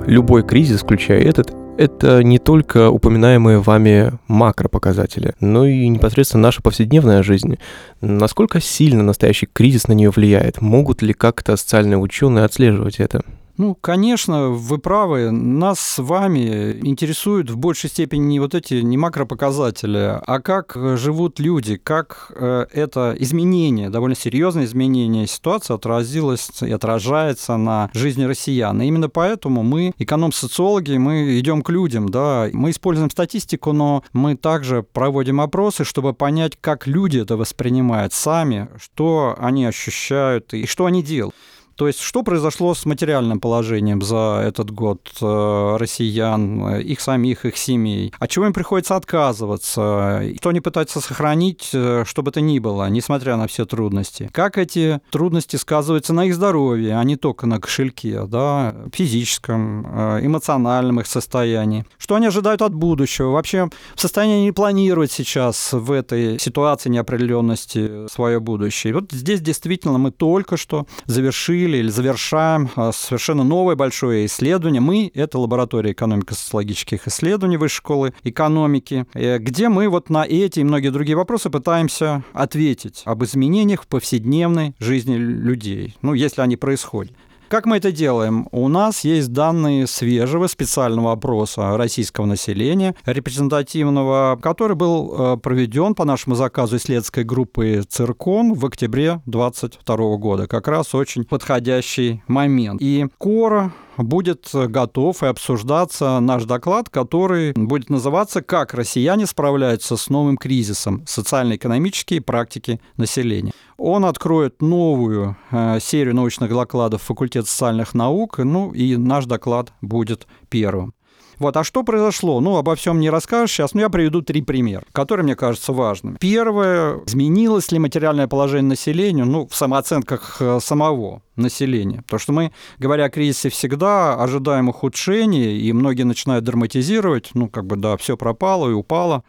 Любой 0.06 0.42
кризис, 0.46 0.80
включая 0.80 1.20
этот, 1.20 1.52
это 1.76 2.22
не 2.22 2.38
только 2.38 2.90
упоминаемые 2.90 3.58
вами 3.58 4.12
макропоказатели, 4.28 5.34
но 5.40 5.66
и 5.66 5.88
непосредственно 5.88 6.42
наша 6.42 6.62
повседневная 6.62 7.22
жизнь. 7.22 7.58
Насколько 8.00 8.60
сильно 8.60 9.02
настоящий 9.02 9.46
кризис 9.46 9.88
на 9.88 9.92
нее 9.92 10.10
влияет? 10.10 10.60
Могут 10.60 11.02
ли 11.02 11.12
как-то 11.12 11.56
социальные 11.56 11.98
ученые 11.98 12.44
отслеживать 12.44 13.00
это? 13.00 13.24
Ну, 13.60 13.74
конечно, 13.74 14.48
вы 14.48 14.78
правы. 14.78 15.30
Нас 15.30 15.80
с 15.80 15.98
вами 16.02 16.78
интересуют 16.82 17.50
в 17.50 17.58
большей 17.58 17.90
степени 17.90 18.22
не 18.22 18.40
вот 18.40 18.54
эти 18.54 18.80
не 18.80 18.96
макропоказатели, 18.96 20.18
а 20.26 20.40
как 20.40 20.78
живут 20.96 21.38
люди, 21.38 21.76
как 21.76 22.32
э, 22.34 22.64
это 22.72 23.14
изменение, 23.18 23.90
довольно 23.90 24.16
серьезное 24.16 24.64
изменение 24.64 25.26
ситуации 25.26 25.74
отразилось 25.74 26.48
и 26.62 26.72
отражается 26.72 27.58
на 27.58 27.90
жизни 27.92 28.24
россиян. 28.24 28.80
И 28.80 28.86
именно 28.86 29.10
поэтому 29.10 29.62
мы, 29.62 29.92
эконом-социологи, 29.98 30.96
мы 30.96 31.38
идем 31.38 31.60
к 31.60 31.68
людям, 31.68 32.08
да, 32.08 32.48
мы 32.54 32.70
используем 32.70 33.10
статистику, 33.10 33.72
но 33.72 34.04
мы 34.14 34.36
также 34.36 34.82
проводим 34.82 35.38
опросы, 35.38 35.84
чтобы 35.84 36.14
понять, 36.14 36.54
как 36.58 36.86
люди 36.86 37.18
это 37.18 37.36
воспринимают 37.36 38.14
сами, 38.14 38.70
что 38.80 39.36
они 39.38 39.66
ощущают 39.66 40.54
и 40.54 40.64
что 40.64 40.86
они 40.86 41.02
делают. 41.02 41.34
То 41.80 41.86
есть, 41.86 42.00
что 42.00 42.22
произошло 42.22 42.74
с 42.74 42.84
материальным 42.84 43.40
положением 43.40 44.02
за 44.02 44.42
этот 44.44 44.70
год 44.70 45.00
э, 45.22 45.76
россиян, 45.78 46.76
их 46.76 47.00
самих, 47.00 47.46
их 47.46 47.56
семей? 47.56 48.12
От 48.18 48.28
чего 48.28 48.44
им 48.44 48.52
приходится 48.52 48.96
отказываться? 48.96 50.22
Что 50.38 50.50
они 50.50 50.60
пытаются 50.60 51.00
сохранить, 51.00 51.70
э, 51.72 52.04
что 52.06 52.22
бы 52.22 52.32
то 52.32 52.42
ни 52.42 52.58
было, 52.58 52.86
несмотря 52.90 53.36
на 53.36 53.46
все 53.46 53.64
трудности? 53.64 54.28
Как 54.30 54.58
эти 54.58 55.00
трудности 55.10 55.56
сказываются 55.56 56.12
на 56.12 56.26
их 56.26 56.34
здоровье, 56.34 56.98
а 56.98 57.02
не 57.02 57.16
только 57.16 57.46
на 57.46 57.58
кошельке, 57.58 58.24
да, 58.26 58.74
физическом, 58.92 59.86
э, 59.86 60.26
эмоциональном 60.26 61.00
их 61.00 61.06
состоянии? 61.06 61.86
Что 61.96 62.16
они 62.16 62.26
ожидают 62.26 62.60
от 62.60 62.74
будущего? 62.74 63.30
Вообще 63.30 63.70
в 63.94 64.00
состоянии 64.02 64.42
не 64.42 64.52
планировать 64.52 65.12
сейчас 65.12 65.70
в 65.72 65.92
этой 65.92 66.38
ситуации 66.38 66.90
неопределенности 66.90 68.06
свое 68.08 68.38
будущее? 68.38 68.92
Вот 68.92 69.12
здесь 69.12 69.40
действительно 69.40 69.96
мы 69.96 70.10
только 70.10 70.58
что 70.58 70.86
завершили 71.06 71.69
или 71.78 71.88
завершаем 71.88 72.70
а, 72.76 72.92
совершенно 72.92 73.44
новое 73.44 73.76
большое 73.76 74.26
исследование. 74.26 74.80
Мы— 74.80 75.10
это 75.14 75.38
лаборатория 75.38 75.92
экономико-социологических 75.92 77.06
исследований 77.08 77.56
Высшей 77.56 77.76
школы 77.76 78.12
экономики, 78.24 79.06
э, 79.14 79.38
где 79.38 79.68
мы 79.68 79.88
вот 79.88 80.10
на 80.10 80.24
эти 80.24 80.60
и 80.60 80.64
многие 80.64 80.90
другие 80.90 81.16
вопросы 81.16 81.50
пытаемся 81.50 82.22
ответить 82.32 83.02
об 83.04 83.24
изменениях 83.24 83.82
в 83.82 83.86
повседневной 83.86 84.74
жизни 84.78 85.16
людей, 85.16 85.96
ну, 86.02 86.14
если 86.14 86.42
они 86.42 86.56
происходят. 86.56 87.12
Как 87.50 87.66
мы 87.66 87.78
это 87.78 87.90
делаем? 87.90 88.46
У 88.52 88.68
нас 88.68 89.02
есть 89.02 89.32
данные 89.32 89.88
свежего 89.88 90.46
специального 90.46 91.10
опроса 91.10 91.76
российского 91.76 92.24
населения, 92.24 92.94
репрезентативного, 93.04 94.38
который 94.40 94.76
был 94.76 95.34
э, 95.34 95.36
проведен 95.36 95.96
по 95.96 96.04
нашему 96.04 96.36
заказу 96.36 96.76
исследовательской 96.76 97.24
группы 97.24 97.82
«Циркон» 97.88 98.54
в 98.54 98.64
октябре 98.64 99.20
2022 99.26 100.16
года. 100.18 100.46
Как 100.46 100.68
раз 100.68 100.94
очень 100.94 101.24
подходящий 101.24 102.22
момент. 102.28 102.80
И 102.80 103.08
Кора 103.18 103.72
будет 104.02 104.48
готов 104.52 105.22
и 105.22 105.26
обсуждаться 105.26 106.20
наш 106.20 106.44
доклад, 106.44 106.88
который 106.88 107.52
будет 107.52 107.90
называться 107.90 108.42
«Как 108.42 108.74
россияне 108.74 109.26
справляются 109.26 109.96
с 109.96 110.08
новым 110.08 110.36
кризисом. 110.36 111.04
Социально-экономические 111.06 112.20
практики 112.20 112.80
населения». 112.96 113.52
Он 113.76 114.04
откроет 114.04 114.60
новую 114.60 115.36
э, 115.50 115.78
серию 115.80 116.14
научных 116.14 116.50
докладов 116.50 117.02
факультета 117.02 117.48
социальных 117.48 117.94
наук, 117.94 118.38
ну 118.38 118.72
и 118.72 118.96
наш 118.96 119.24
доклад 119.24 119.72
будет 119.80 120.26
первым. 120.50 120.92
Вот, 121.40 121.56
а 121.56 121.64
что 121.64 121.82
произошло? 121.82 122.38
Ну, 122.40 122.56
обо 122.58 122.76
всем 122.76 123.00
не 123.00 123.08
расскажешь 123.08 123.56
сейчас, 123.56 123.72
но 123.72 123.80
я 123.80 123.88
приведу 123.88 124.20
три 124.20 124.42
примера, 124.42 124.84
которые 124.92 125.24
мне 125.24 125.34
кажутся 125.34 125.72
важными. 125.72 126.18
Первое, 126.20 127.00
изменилось 127.06 127.72
ли 127.72 127.78
материальное 127.78 128.28
положение 128.28 128.68
населения, 128.68 129.24
ну, 129.24 129.48
в 129.48 129.56
самооценках 129.56 130.36
э, 130.40 130.58
самого 130.60 131.22
населения. 131.36 132.02
Потому 132.02 132.20
что 132.20 132.32
мы, 132.32 132.52
говоря 132.78 133.06
о 133.06 133.10
кризисе, 133.10 133.48
всегда 133.48 134.22
ожидаем 134.22 134.68
ухудшения, 134.68 135.52
и 135.52 135.72
многие 135.72 136.02
начинают 136.02 136.44
драматизировать, 136.44 137.30
ну, 137.32 137.48
как 137.48 137.66
бы, 137.66 137.76
да, 137.76 137.96
все 137.96 138.18
пропало 138.18 138.68
и 138.68 138.74
упало. 138.74 139.24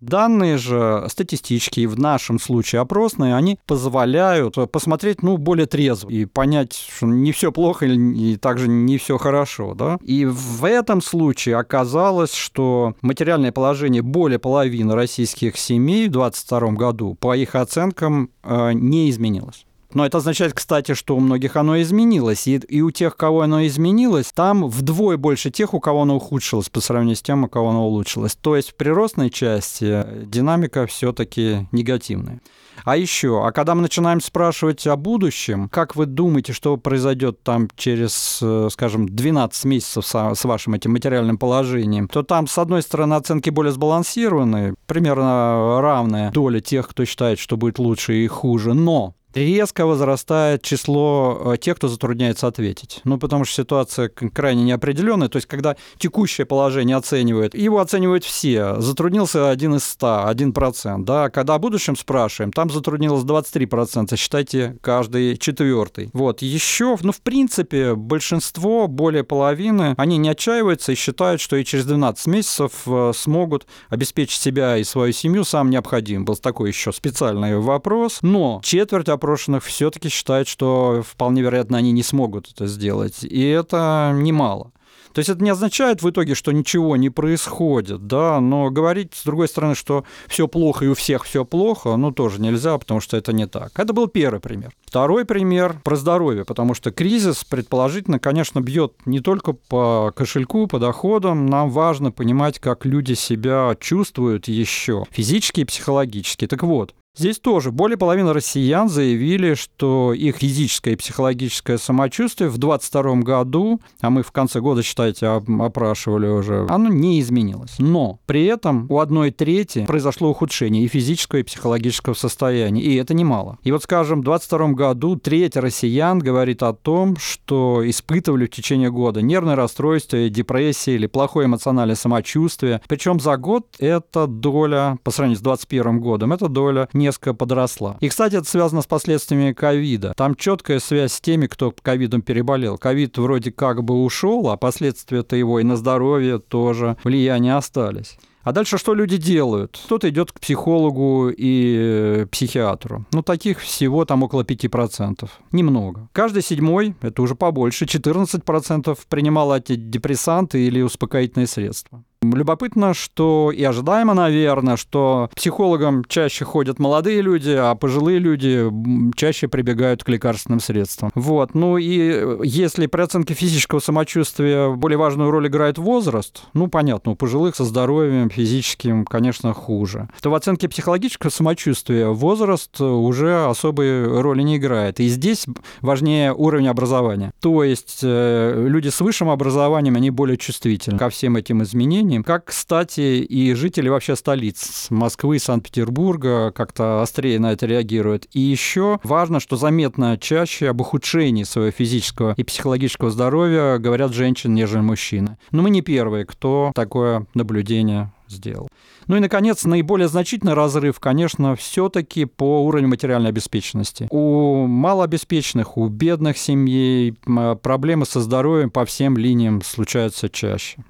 Данные 0.00 0.58
же 0.58 1.04
статистические, 1.08 1.88
в 1.88 1.98
нашем 1.98 2.38
случае 2.38 2.80
опросные, 2.80 3.34
они 3.34 3.58
позволяют 3.66 4.56
посмотреть 4.70 5.22
ну, 5.22 5.36
более 5.36 5.66
трезво 5.66 6.08
и 6.08 6.24
понять, 6.24 6.72
что 6.72 7.06
не 7.06 7.32
все 7.32 7.52
плохо 7.52 7.86
и 7.86 8.36
также 8.36 8.68
не 8.68 8.98
все 8.98 9.18
хорошо. 9.18 9.74
Да? 9.74 9.98
И 10.02 10.24
в 10.24 10.64
этом 10.64 11.02
случае 11.02 11.56
оказалось, 11.56 12.34
что 12.34 12.94
материальное 13.02 13.52
положение 13.52 14.02
более 14.02 14.38
половины 14.38 14.94
российских 14.94 15.56
семей 15.56 16.08
в 16.08 16.12
2022 16.12 16.72
году, 16.72 17.14
по 17.14 17.36
их 17.36 17.54
оценкам, 17.54 18.30
э, 18.42 18.72
не 18.72 19.10
изменилось. 19.10 19.66
Но 19.94 20.04
это 20.04 20.18
означает, 20.18 20.52
кстати, 20.52 20.94
что 20.94 21.16
у 21.16 21.20
многих 21.20 21.56
оно 21.56 21.80
изменилось. 21.80 22.46
И, 22.46 22.56
и 22.56 22.82
у 22.82 22.90
тех, 22.90 23.16
кого 23.16 23.42
оно 23.42 23.66
изменилось, 23.66 24.32
там 24.34 24.68
вдвое 24.68 25.16
больше 25.16 25.50
тех, 25.50 25.72
у 25.72 25.80
кого 25.80 26.02
оно 26.02 26.16
ухудшилось 26.16 26.68
по 26.68 26.80
сравнению 26.80 27.16
с 27.16 27.22
тем, 27.22 27.44
у 27.44 27.48
кого 27.48 27.70
оно 27.70 27.86
улучшилось. 27.86 28.36
То 28.36 28.56
есть 28.56 28.70
в 28.70 28.74
приростной 28.74 29.30
части 29.30 30.04
динамика 30.26 30.86
все-таки 30.86 31.66
негативная. 31.72 32.40
А 32.84 32.96
еще, 32.96 33.44
а 33.44 33.52
когда 33.52 33.74
мы 33.74 33.82
начинаем 33.82 34.20
спрашивать 34.20 34.86
о 34.86 34.96
будущем, 34.96 35.68
как 35.68 35.96
вы 35.96 36.06
думаете, 36.06 36.52
что 36.52 36.76
произойдет 36.76 37.42
там 37.42 37.68
через, 37.76 38.38
э, 38.42 38.68
скажем, 38.70 39.08
12 39.08 39.64
месяцев 39.64 40.06
с 40.06 40.44
вашим 40.44 40.74
этим 40.74 40.92
материальным 40.92 41.38
положением, 41.38 42.08
то 42.08 42.22
там, 42.22 42.46
с 42.46 42.56
одной 42.58 42.82
стороны, 42.82 43.14
оценки 43.14 43.50
более 43.50 43.72
сбалансированные, 43.72 44.74
примерно 44.86 45.80
равная 45.80 46.30
доля 46.30 46.60
тех, 46.60 46.88
кто 46.88 47.04
считает, 47.04 47.38
что 47.38 47.56
будет 47.56 47.78
лучше 47.78 48.14
и 48.14 48.26
хуже, 48.26 48.74
но 48.74 49.14
резко 49.34 49.86
возрастает 49.86 50.62
число 50.62 51.52
э, 51.54 51.56
тех, 51.58 51.76
кто 51.76 51.88
затрудняется 51.88 52.46
ответить. 52.46 53.00
Ну, 53.04 53.18
потому 53.18 53.44
что 53.44 53.62
ситуация 53.62 54.08
крайне 54.08 54.64
неопределенная. 54.64 55.28
То 55.28 55.36
есть, 55.36 55.46
когда 55.46 55.76
текущее 55.98 56.46
положение 56.46 56.96
оценивают, 56.96 57.54
его 57.54 57.80
оценивают 57.80 58.24
все. 58.24 58.80
Затруднился 58.80 59.50
один 59.50 59.76
из 59.76 59.84
ста, 59.84 60.28
один 60.28 60.52
процент. 60.52 61.04
Да? 61.04 61.30
Когда 61.30 61.54
о 61.54 61.58
будущем 61.58 61.96
спрашиваем, 61.96 62.52
там 62.52 62.70
затруднилось 62.70 63.24
23%, 63.24 64.16
считайте, 64.16 64.76
каждый 64.80 65.36
четвертый. 65.36 66.10
Вот. 66.12 66.42
Еще, 66.42 66.96
ну, 67.02 67.12
в 67.12 67.20
принципе, 67.20 67.94
большинство, 67.94 68.88
более 68.88 69.24
половины, 69.24 69.94
они 69.96 70.16
не 70.16 70.28
отчаиваются 70.28 70.92
и 70.92 70.94
считают, 70.94 71.40
что 71.40 71.56
и 71.56 71.64
через 71.64 71.84
12 71.84 72.26
месяцев 72.26 72.72
э, 72.86 73.12
смогут 73.14 73.66
обеспечить 73.88 74.40
себя 74.40 74.76
и 74.76 74.84
свою 74.84 75.12
семью 75.12 75.44
сам 75.44 75.70
необходим. 75.70 76.24
Был 76.24 76.36
такой 76.36 76.68
еще 76.70 76.92
специальный 76.92 77.58
вопрос. 77.58 78.18
Но 78.22 78.60
четверть 78.62 79.08
опрошенных 79.18 79.64
все-таки 79.64 80.08
считают, 80.08 80.48
что 80.48 81.02
вполне 81.06 81.42
вероятно 81.42 81.78
они 81.78 81.92
не 81.92 82.02
смогут 82.02 82.50
это 82.50 82.66
сделать. 82.66 83.24
И 83.24 83.44
это 83.44 84.12
немало. 84.14 84.72
То 85.12 85.20
есть 85.20 85.30
это 85.30 85.42
не 85.42 85.50
означает 85.50 86.02
в 86.02 86.08
итоге, 86.08 86.34
что 86.34 86.52
ничего 86.52 86.96
не 86.96 87.10
происходит, 87.10 88.06
да, 88.06 88.40
но 88.40 88.70
говорить, 88.70 89.14
с 89.14 89.24
другой 89.24 89.48
стороны, 89.48 89.74
что 89.74 90.04
все 90.28 90.46
плохо 90.46 90.84
и 90.84 90.88
у 90.88 90.94
всех 90.94 91.24
все 91.24 91.44
плохо, 91.44 91.96
ну, 91.96 92.12
тоже 92.12 92.40
нельзя, 92.40 92.78
потому 92.78 93.00
что 93.00 93.16
это 93.16 93.32
не 93.32 93.46
так. 93.46 93.72
Это 93.78 93.92
был 93.92 94.06
первый 94.06 94.38
пример. 94.38 94.72
Второй 94.84 95.24
пример 95.24 95.80
про 95.82 95.96
здоровье, 95.96 96.44
потому 96.44 96.74
что 96.74 96.92
кризис, 96.92 97.44
предположительно, 97.44 98.18
конечно, 98.18 98.60
бьет 98.60 98.94
не 99.06 99.20
только 99.20 99.54
по 99.54 100.12
кошельку, 100.14 100.66
по 100.66 100.78
доходам. 100.78 101.46
Нам 101.46 101.70
важно 101.70 102.12
понимать, 102.12 102.58
как 102.58 102.86
люди 102.86 103.14
себя 103.14 103.76
чувствуют 103.80 104.46
еще 104.48 105.04
физически 105.10 105.62
и 105.62 105.64
психологически. 105.64 106.46
Так 106.46 106.62
вот, 106.62 106.94
Здесь 107.18 107.40
тоже 107.40 107.72
более 107.72 107.98
половины 107.98 108.32
россиян 108.32 108.88
заявили, 108.88 109.54
что 109.54 110.12
их 110.12 110.36
физическое 110.36 110.92
и 110.92 110.96
психологическое 110.96 111.76
самочувствие 111.76 112.48
в 112.48 112.58
2022 112.58 113.22
году, 113.22 113.80
а 114.00 114.10
мы 114.10 114.22
в 114.22 114.30
конце 114.30 114.60
года, 114.60 114.84
считайте, 114.84 115.26
опрашивали 115.26 116.28
уже, 116.28 116.64
оно 116.68 116.88
не 116.88 117.20
изменилось. 117.20 117.74
Но 117.80 118.20
при 118.26 118.44
этом 118.44 118.86
у 118.88 119.00
одной 119.00 119.32
трети 119.32 119.84
произошло 119.84 120.30
ухудшение 120.30 120.84
и 120.84 120.88
физического, 120.88 121.40
и 121.40 121.42
психологического 121.42 122.14
состояния, 122.14 122.82
и 122.82 122.94
это 122.94 123.14
немало. 123.14 123.58
И 123.64 123.72
вот, 123.72 123.82
скажем, 123.82 124.20
в 124.20 124.24
2022 124.24 124.68
году 124.74 125.16
треть 125.16 125.56
россиян 125.56 126.20
говорит 126.20 126.62
о 126.62 126.72
том, 126.72 127.16
что 127.16 127.82
испытывали 127.84 128.46
в 128.46 128.50
течение 128.50 128.92
года 128.92 129.22
нервное 129.22 129.56
расстройство, 129.56 130.28
депрессия 130.28 130.94
или 130.94 131.08
плохое 131.08 131.46
эмоциональное 131.46 131.96
самочувствие. 131.96 132.80
Причем 132.86 133.18
за 133.18 133.36
год 133.36 133.66
эта 133.80 134.28
доля, 134.28 134.98
по 135.02 135.10
сравнению 135.10 135.38
с 135.38 135.42
2021 135.42 136.00
годом, 136.00 136.32
эта 136.32 136.46
доля 136.48 136.88
не 136.92 137.07
несколько 137.08 137.34
подросла. 137.34 137.96
И, 138.00 138.08
кстати, 138.08 138.36
это 138.36 138.48
связано 138.48 138.82
с 138.82 138.86
последствиями 138.86 139.52
ковида. 139.52 140.12
Там 140.16 140.34
четкая 140.34 140.78
связь 140.78 141.14
с 141.14 141.20
теми, 141.20 141.46
кто 141.46 141.72
ковидом 141.82 142.22
переболел. 142.22 142.76
Ковид 142.76 143.16
вроде 143.18 143.50
как 143.50 143.82
бы 143.82 144.04
ушел, 144.04 144.48
а 144.50 144.56
последствия-то 144.56 145.36
его 145.36 145.60
и 145.60 145.64
на 145.64 145.76
здоровье 145.76 146.38
тоже 146.38 146.96
влияния 147.04 147.56
остались. 147.56 148.18
А 148.42 148.52
дальше 148.52 148.78
что 148.78 148.94
люди 148.94 149.18
делают? 149.18 149.78
Кто-то 149.84 150.08
идет 150.08 150.32
к 150.32 150.40
психологу 150.40 151.28
и 151.28 151.76
э, 151.78 152.26
психиатру. 152.30 153.04
Ну, 153.12 153.22
таких 153.22 153.60
всего 153.60 154.06
там 154.06 154.22
около 154.22 154.42
5%. 154.42 155.28
Немного. 155.52 156.08
Каждый 156.12 156.42
седьмой, 156.42 156.94
это 157.02 157.20
уже 157.20 157.34
побольше, 157.34 157.84
14% 157.84 158.98
принимал 159.08 159.52
антидепрессанты 159.52 160.66
или 160.66 160.80
успокоительные 160.80 161.46
средства. 161.46 162.04
Любопытно, 162.20 162.94
что 162.94 163.52
и 163.54 163.62
ожидаемо, 163.62 164.12
наверное, 164.12 164.76
что 164.76 165.30
психологам 165.36 166.04
чаще 166.04 166.44
ходят 166.44 166.80
молодые 166.80 167.22
люди, 167.22 167.50
а 167.50 167.76
пожилые 167.76 168.18
люди 168.18 168.66
чаще 169.14 169.46
прибегают 169.46 170.02
к 170.02 170.08
лекарственным 170.08 170.58
средствам. 170.58 171.10
Вот. 171.14 171.54
Ну 171.54 171.76
и 171.76 172.44
если 172.44 172.86
при 172.86 173.02
оценке 173.02 173.34
физического 173.34 173.78
самочувствия 173.78 174.74
более 174.74 174.98
важную 174.98 175.30
роль 175.30 175.46
играет 175.46 175.78
возраст, 175.78 176.42
ну 176.54 176.66
понятно, 176.66 177.12
у 177.12 177.14
пожилых 177.14 177.54
со 177.54 177.64
здоровьем 177.64 178.30
физическим, 178.30 179.04
конечно, 179.04 179.54
хуже, 179.54 180.08
то 180.20 180.30
в 180.30 180.34
оценке 180.34 180.68
психологического 180.68 181.30
самочувствия 181.30 182.08
возраст 182.08 182.80
уже 182.80 183.46
особой 183.46 184.20
роли 184.20 184.42
не 184.42 184.56
играет. 184.56 184.98
И 184.98 185.06
здесь 185.06 185.46
важнее 185.82 186.34
уровень 186.34 186.66
образования. 186.66 187.30
То 187.40 187.62
есть 187.62 188.00
э, 188.02 188.64
люди 188.66 188.88
с 188.88 189.00
высшим 189.00 189.30
образованием, 189.30 189.94
они 189.94 190.10
более 190.10 190.36
чувствительны 190.36 190.98
ко 190.98 191.10
всем 191.10 191.36
этим 191.36 191.62
изменениям, 191.62 192.07
населением, 192.08 192.24
как, 192.24 192.46
кстати, 192.46 193.20
и 193.22 193.54
жители 193.54 193.88
вообще 193.88 194.16
столиц 194.16 194.86
Москвы, 194.90 195.38
Санкт-Петербурга 195.38 196.50
как-то 196.52 197.02
острее 197.02 197.38
на 197.38 197.52
это 197.52 197.66
реагируют. 197.66 198.26
И 198.32 198.40
еще 198.40 198.98
важно, 199.04 199.40
что 199.40 199.56
заметно 199.56 200.16
чаще 200.18 200.70
об 200.70 200.80
ухудшении 200.80 201.44
своего 201.44 201.70
физического 201.70 202.34
и 202.36 202.44
психологического 202.44 203.10
здоровья 203.10 203.78
говорят 203.78 204.12
женщины, 204.12 204.54
нежели 204.54 204.80
мужчины. 204.80 205.36
Но 205.50 205.62
мы 205.62 205.70
не 205.70 205.82
первые, 205.82 206.24
кто 206.24 206.72
такое 206.74 207.26
наблюдение 207.34 208.10
сделал. 208.28 208.68
Ну 209.06 209.16
и, 209.16 209.20
наконец, 209.20 209.64
наиболее 209.64 210.08
значительный 210.08 210.52
разрыв, 210.52 211.00
конечно, 211.00 211.56
все-таки 211.56 212.26
по 212.26 212.64
уровню 212.64 212.88
материальной 212.88 213.30
обеспеченности. 213.30 214.06
У 214.10 214.66
малообеспеченных, 214.66 215.78
у 215.78 215.88
бедных 215.88 216.36
семей 216.36 217.14
проблемы 217.62 218.04
со 218.04 218.20
здоровьем 218.20 218.70
по 218.70 218.84
всем 218.84 219.16
линиям 219.16 219.62
случаются 219.62 220.28
чаще. 220.28 220.84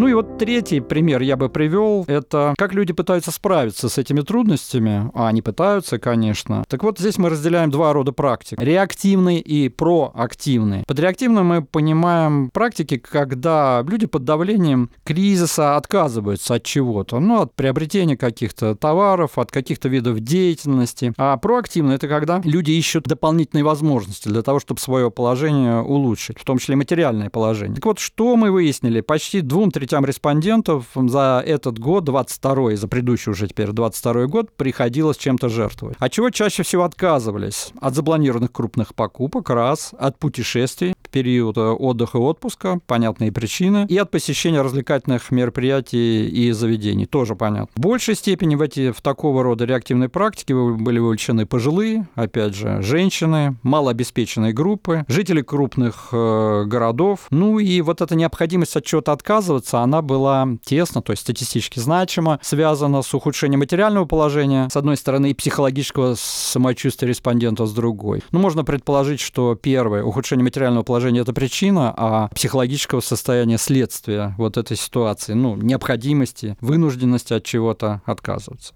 Ну 0.00 0.08
и 0.08 0.14
вот 0.14 0.38
третий 0.38 0.80
пример 0.80 1.20
я 1.20 1.36
бы 1.36 1.50
привел, 1.50 2.06
это 2.08 2.54
как 2.56 2.72
люди 2.72 2.94
пытаются 2.94 3.30
справиться 3.30 3.90
с 3.90 3.98
этими 3.98 4.22
трудностями, 4.22 5.10
а 5.12 5.28
они 5.28 5.42
пытаются, 5.42 5.98
конечно. 5.98 6.64
Так 6.68 6.82
вот, 6.84 6.98
здесь 6.98 7.18
мы 7.18 7.28
разделяем 7.28 7.70
два 7.70 7.92
рода 7.92 8.10
практик. 8.10 8.58
Реактивные 8.58 9.40
и 9.40 9.68
проактивные. 9.68 10.84
Под 10.86 10.98
реактивным 10.98 11.48
мы 11.48 11.60
понимаем 11.60 12.48
практики, 12.48 12.96
когда 12.96 13.84
люди 13.86 14.06
под 14.06 14.24
давлением 14.24 14.88
кризиса 15.04 15.76
отказываются 15.76 16.54
от 16.54 16.62
чего-то, 16.62 17.20
ну, 17.20 17.42
от 17.42 17.54
приобретения 17.54 18.16
каких-то 18.16 18.74
товаров, 18.74 19.36
от 19.36 19.52
каких-то 19.52 19.90
видов 19.90 20.20
деятельности. 20.20 21.12
А 21.18 21.36
проактивно 21.36 21.92
это 21.92 22.08
когда 22.08 22.40
люди 22.42 22.70
ищут 22.70 23.04
дополнительные 23.04 23.64
возможности 23.64 24.28
для 24.28 24.40
того, 24.40 24.60
чтобы 24.60 24.80
свое 24.80 25.10
положение 25.10 25.82
улучшить, 25.82 26.38
в 26.38 26.44
том 26.46 26.56
числе 26.56 26.76
материальное 26.76 27.28
положение. 27.28 27.74
Так 27.74 27.84
вот, 27.84 27.98
что 27.98 28.34
мы 28.36 28.50
выяснили? 28.50 29.02
Почти 29.02 29.42
двум 29.42 29.70
третям 29.90 30.04
респондентов 30.04 30.86
за 30.94 31.42
этот 31.44 31.80
год, 31.80 32.04
22 32.04 32.76
за 32.76 32.86
предыдущий 32.86 33.32
уже 33.32 33.48
теперь 33.48 33.72
22 33.72 34.26
год, 34.26 34.52
приходилось 34.56 35.16
чем-то 35.16 35.48
жертвовать. 35.48 35.96
От 35.98 36.12
чего 36.12 36.30
чаще 36.30 36.62
всего 36.62 36.84
отказывались? 36.84 37.72
От 37.80 37.96
запланированных 37.96 38.52
крупных 38.52 38.94
покупок, 38.94 39.50
раз, 39.50 39.92
от 39.98 40.16
путешествий, 40.16 40.94
период 41.10 41.58
отдыха 41.58 42.18
и 42.18 42.20
отпуска, 42.20 42.80
понятные 42.86 43.32
причины, 43.32 43.86
и 43.88 43.96
от 43.96 44.10
посещения 44.10 44.62
развлекательных 44.62 45.30
мероприятий 45.30 46.28
и 46.28 46.52
заведений, 46.52 47.06
тоже 47.06 47.34
понятно. 47.34 47.70
В 47.74 47.80
большей 47.80 48.14
степени 48.14 48.54
в 48.54 48.62
эти 48.62 48.92
в 48.92 49.00
такого 49.00 49.42
рода 49.42 49.64
реактивные 49.64 50.08
практики 50.08 50.52
были 50.52 50.98
вовлечены 50.98 51.46
пожилые, 51.46 52.08
опять 52.14 52.54
же, 52.54 52.82
женщины, 52.82 53.56
малообеспеченные 53.62 54.52
группы, 54.52 55.04
жители 55.08 55.42
крупных 55.42 56.08
э, 56.12 56.64
городов. 56.66 57.26
Ну 57.30 57.58
и 57.58 57.80
вот 57.80 58.00
эта 58.00 58.14
необходимость 58.14 58.76
от 58.76 58.84
чего-то 58.84 59.12
отказываться, 59.12 59.80
она 59.80 60.02
была 60.02 60.48
тесно, 60.64 61.02
то 61.02 61.12
есть 61.12 61.22
статистически 61.22 61.78
значимо, 61.78 62.38
связана 62.42 63.02
с 63.02 63.12
ухудшением 63.14 63.60
материального 63.60 64.04
положения, 64.04 64.68
с 64.70 64.76
одной 64.76 64.96
стороны, 64.96 65.30
и 65.30 65.34
психологического 65.34 66.14
самочувствия 66.16 67.08
респондента 67.08 67.66
с 67.66 67.72
другой. 67.72 68.22
Ну, 68.30 68.38
можно 68.38 68.64
предположить, 68.64 69.20
что 69.20 69.54
первое, 69.54 70.02
ухудшение 70.02 70.44
материального 70.44 70.82
положения– 70.82 70.99
это 71.22 71.32
причина, 71.32 71.92
а 71.96 72.28
психологического 72.28 73.00
состояния– 73.00 73.58
следствие 73.58 74.34
вот 74.38 74.56
этой 74.56 74.76
ситуации, 74.76 75.32
ну, 75.32 75.56
необходимости, 75.56 76.56
вынужденности 76.60 77.32
от 77.32 77.44
чего-то 77.44 78.02
отказываться. 78.04 78.74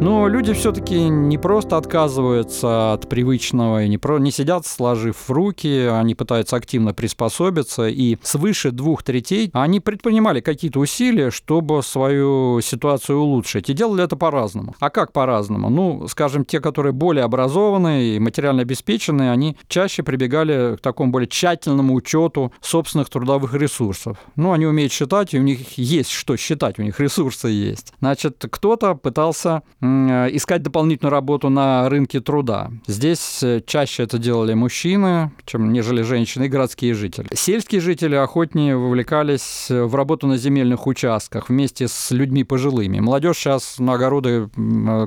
Но 0.00 0.28
люди 0.28 0.52
все-таки 0.52 1.08
не 1.08 1.38
просто 1.38 1.76
отказываются 1.76 2.92
от 2.92 3.08
привычного 3.08 3.84
и 3.84 3.88
не, 3.88 3.96
про, 3.96 4.18
не 4.18 4.30
сидят 4.30 4.66
сложив 4.66 5.30
руки, 5.30 5.88
они 5.90 6.14
пытаются 6.14 6.56
активно 6.56 6.92
приспособиться, 6.92 7.88
и 7.88 8.18
свыше 8.22 8.70
двух 8.70 9.02
третей 9.02 9.50
они 9.52 9.80
предпринимали 9.80 10.40
какие-то 10.40 10.80
усилия, 10.80 11.30
чтобы 11.30 11.82
свою 11.82 12.60
ситуацию 12.60 13.18
улучшить, 13.18 13.70
и 13.70 13.72
делали 13.72 14.04
это 14.04 14.16
по-разному. 14.16 14.74
А 14.80 14.90
как 14.90 15.12
по-разному? 15.12 15.70
Ну, 15.70 16.06
скажем, 16.08 16.44
те, 16.44 16.60
которые 16.60 16.92
более 16.92 17.24
образованные 17.24 18.16
и 18.16 18.18
материально 18.18 18.62
обеспеченные, 18.62 19.30
они 19.30 19.56
чаще 19.68 20.02
прибегали 20.02 20.76
к 20.76 20.80
такому 20.80 21.12
более 21.12 21.28
тщательному 21.28 21.94
учету 21.94 22.52
собственных 22.60 23.08
трудовых 23.10 23.54
ресурсов. 23.54 24.18
Ну, 24.36 24.52
они 24.52 24.66
умеют 24.66 24.92
считать, 24.92 25.34
и 25.34 25.38
у 25.38 25.42
них 25.42 25.78
есть 25.78 26.10
что 26.10 26.36
считать, 26.36 26.78
у 26.78 26.82
них 26.82 26.98
ресурсы 27.00 27.48
есть. 27.48 27.92
Значит, 28.00 28.44
кто-то 28.50 28.94
пытался 28.94 29.62
искать 29.84 30.62
дополнительную 30.62 31.12
работу 31.12 31.50
на 31.50 31.88
рынке 31.88 32.20
труда. 32.20 32.70
Здесь 32.86 33.42
э, 33.42 33.60
чаще 33.66 34.04
это 34.04 34.18
делали 34.18 34.54
мужчины, 34.54 35.32
чем 35.44 35.72
нежели 35.72 36.02
женщины 36.02 36.44
и 36.44 36.48
городские 36.48 36.94
жители. 36.94 37.28
Сельские 37.34 37.80
жители 37.80 38.14
охотнее 38.14 38.76
вовлекались 38.76 39.66
э, 39.70 39.84
в 39.84 39.94
работу 39.94 40.26
на 40.26 40.36
земельных 40.36 40.86
участках 40.86 41.48
вместе 41.48 41.88
с 41.88 42.10
людьми 42.10 42.44
пожилыми. 42.44 43.00
Молодежь 43.00 43.38
сейчас 43.38 43.78
на 43.78 43.94
огороды, 43.94 44.48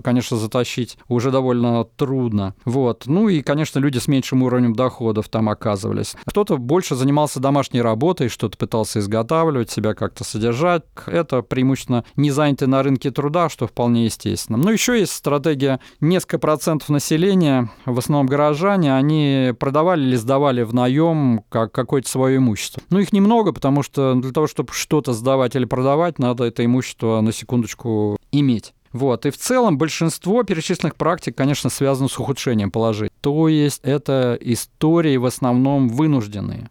конечно, 0.04 0.38
затащить 0.38 0.98
уже 1.08 1.32
довольно 1.32 1.84
трудно. 1.84 2.54
Вот. 2.66 3.04
Ну 3.06 3.30
и, 3.30 3.42
конечно, 3.42 3.80
люди 3.80 3.98
с 3.98 4.08
меньшим 4.08 4.44
уровнем 4.44 4.74
доходов 4.74 5.30
там 5.30 5.50
оказывались. 5.50 6.16
Кто-то 6.26 6.58
больше 6.58 6.96
занимался 6.96 7.40
домашней 7.40 7.82
работой, 7.82 8.30
что-то 8.30 8.58
пытался 8.58 9.00
изготавливать, 9.00 9.72
себя 9.72 9.94
как-то 9.94 10.24
содержать. 10.24 10.84
Это 11.06 11.42
преимущественно 11.42 12.04
не 12.16 12.32
заняты 12.32 12.68
на 12.68 12.84
рынке 12.84 13.12
труда, 13.12 13.50
что 13.50 13.68
вполне 13.68 14.06
естественно. 14.06 14.58
Ну, 14.68 14.74
еще 14.74 15.00
есть 15.00 15.14
стратегия 15.14 15.80
несколько 16.02 16.40
процентов 16.40 16.90
населения, 16.90 17.70
в 17.86 17.98
основном 17.98 18.28
горожане, 18.28 18.94
они 18.94 19.54
продавали 19.58 20.02
или 20.02 20.18
сдавали 20.18 20.64
в 20.64 20.74
наем 20.74 21.46
как 21.48 21.72
какое-то 21.72 22.10
свое 22.10 22.36
имущество. 22.36 22.84
Ну, 22.90 23.00
их 23.00 23.14
немного, 23.14 23.54
потому 23.54 23.82
что 23.82 24.14
для 24.16 24.34
того, 24.34 24.46
чтобы 24.46 24.74
что-то 24.74 25.14
сдавать 25.14 25.56
или 25.56 25.64
продавать, 25.64 26.20
надо 26.20 26.44
это 26.44 26.66
имущество 26.66 27.22
на 27.22 27.32
секундочку 27.32 28.18
иметь. 28.34 28.74
Вот. 28.92 29.26
И 29.26 29.30
в 29.30 29.38
целом 29.38 29.78
большинство 29.78 30.44
перечисленных 30.44 30.98
практик, 30.98 31.34
конечно, 31.34 31.70
связано 31.70 32.10
с 32.10 32.20
ухудшением 32.20 32.70
положения. 32.70 33.12
То 33.22 33.48
есть 33.48 33.80
это 33.84 34.38
истории 34.42 35.16
в 35.16 35.26
основном 35.26 35.88
вынужденные. 35.88 36.70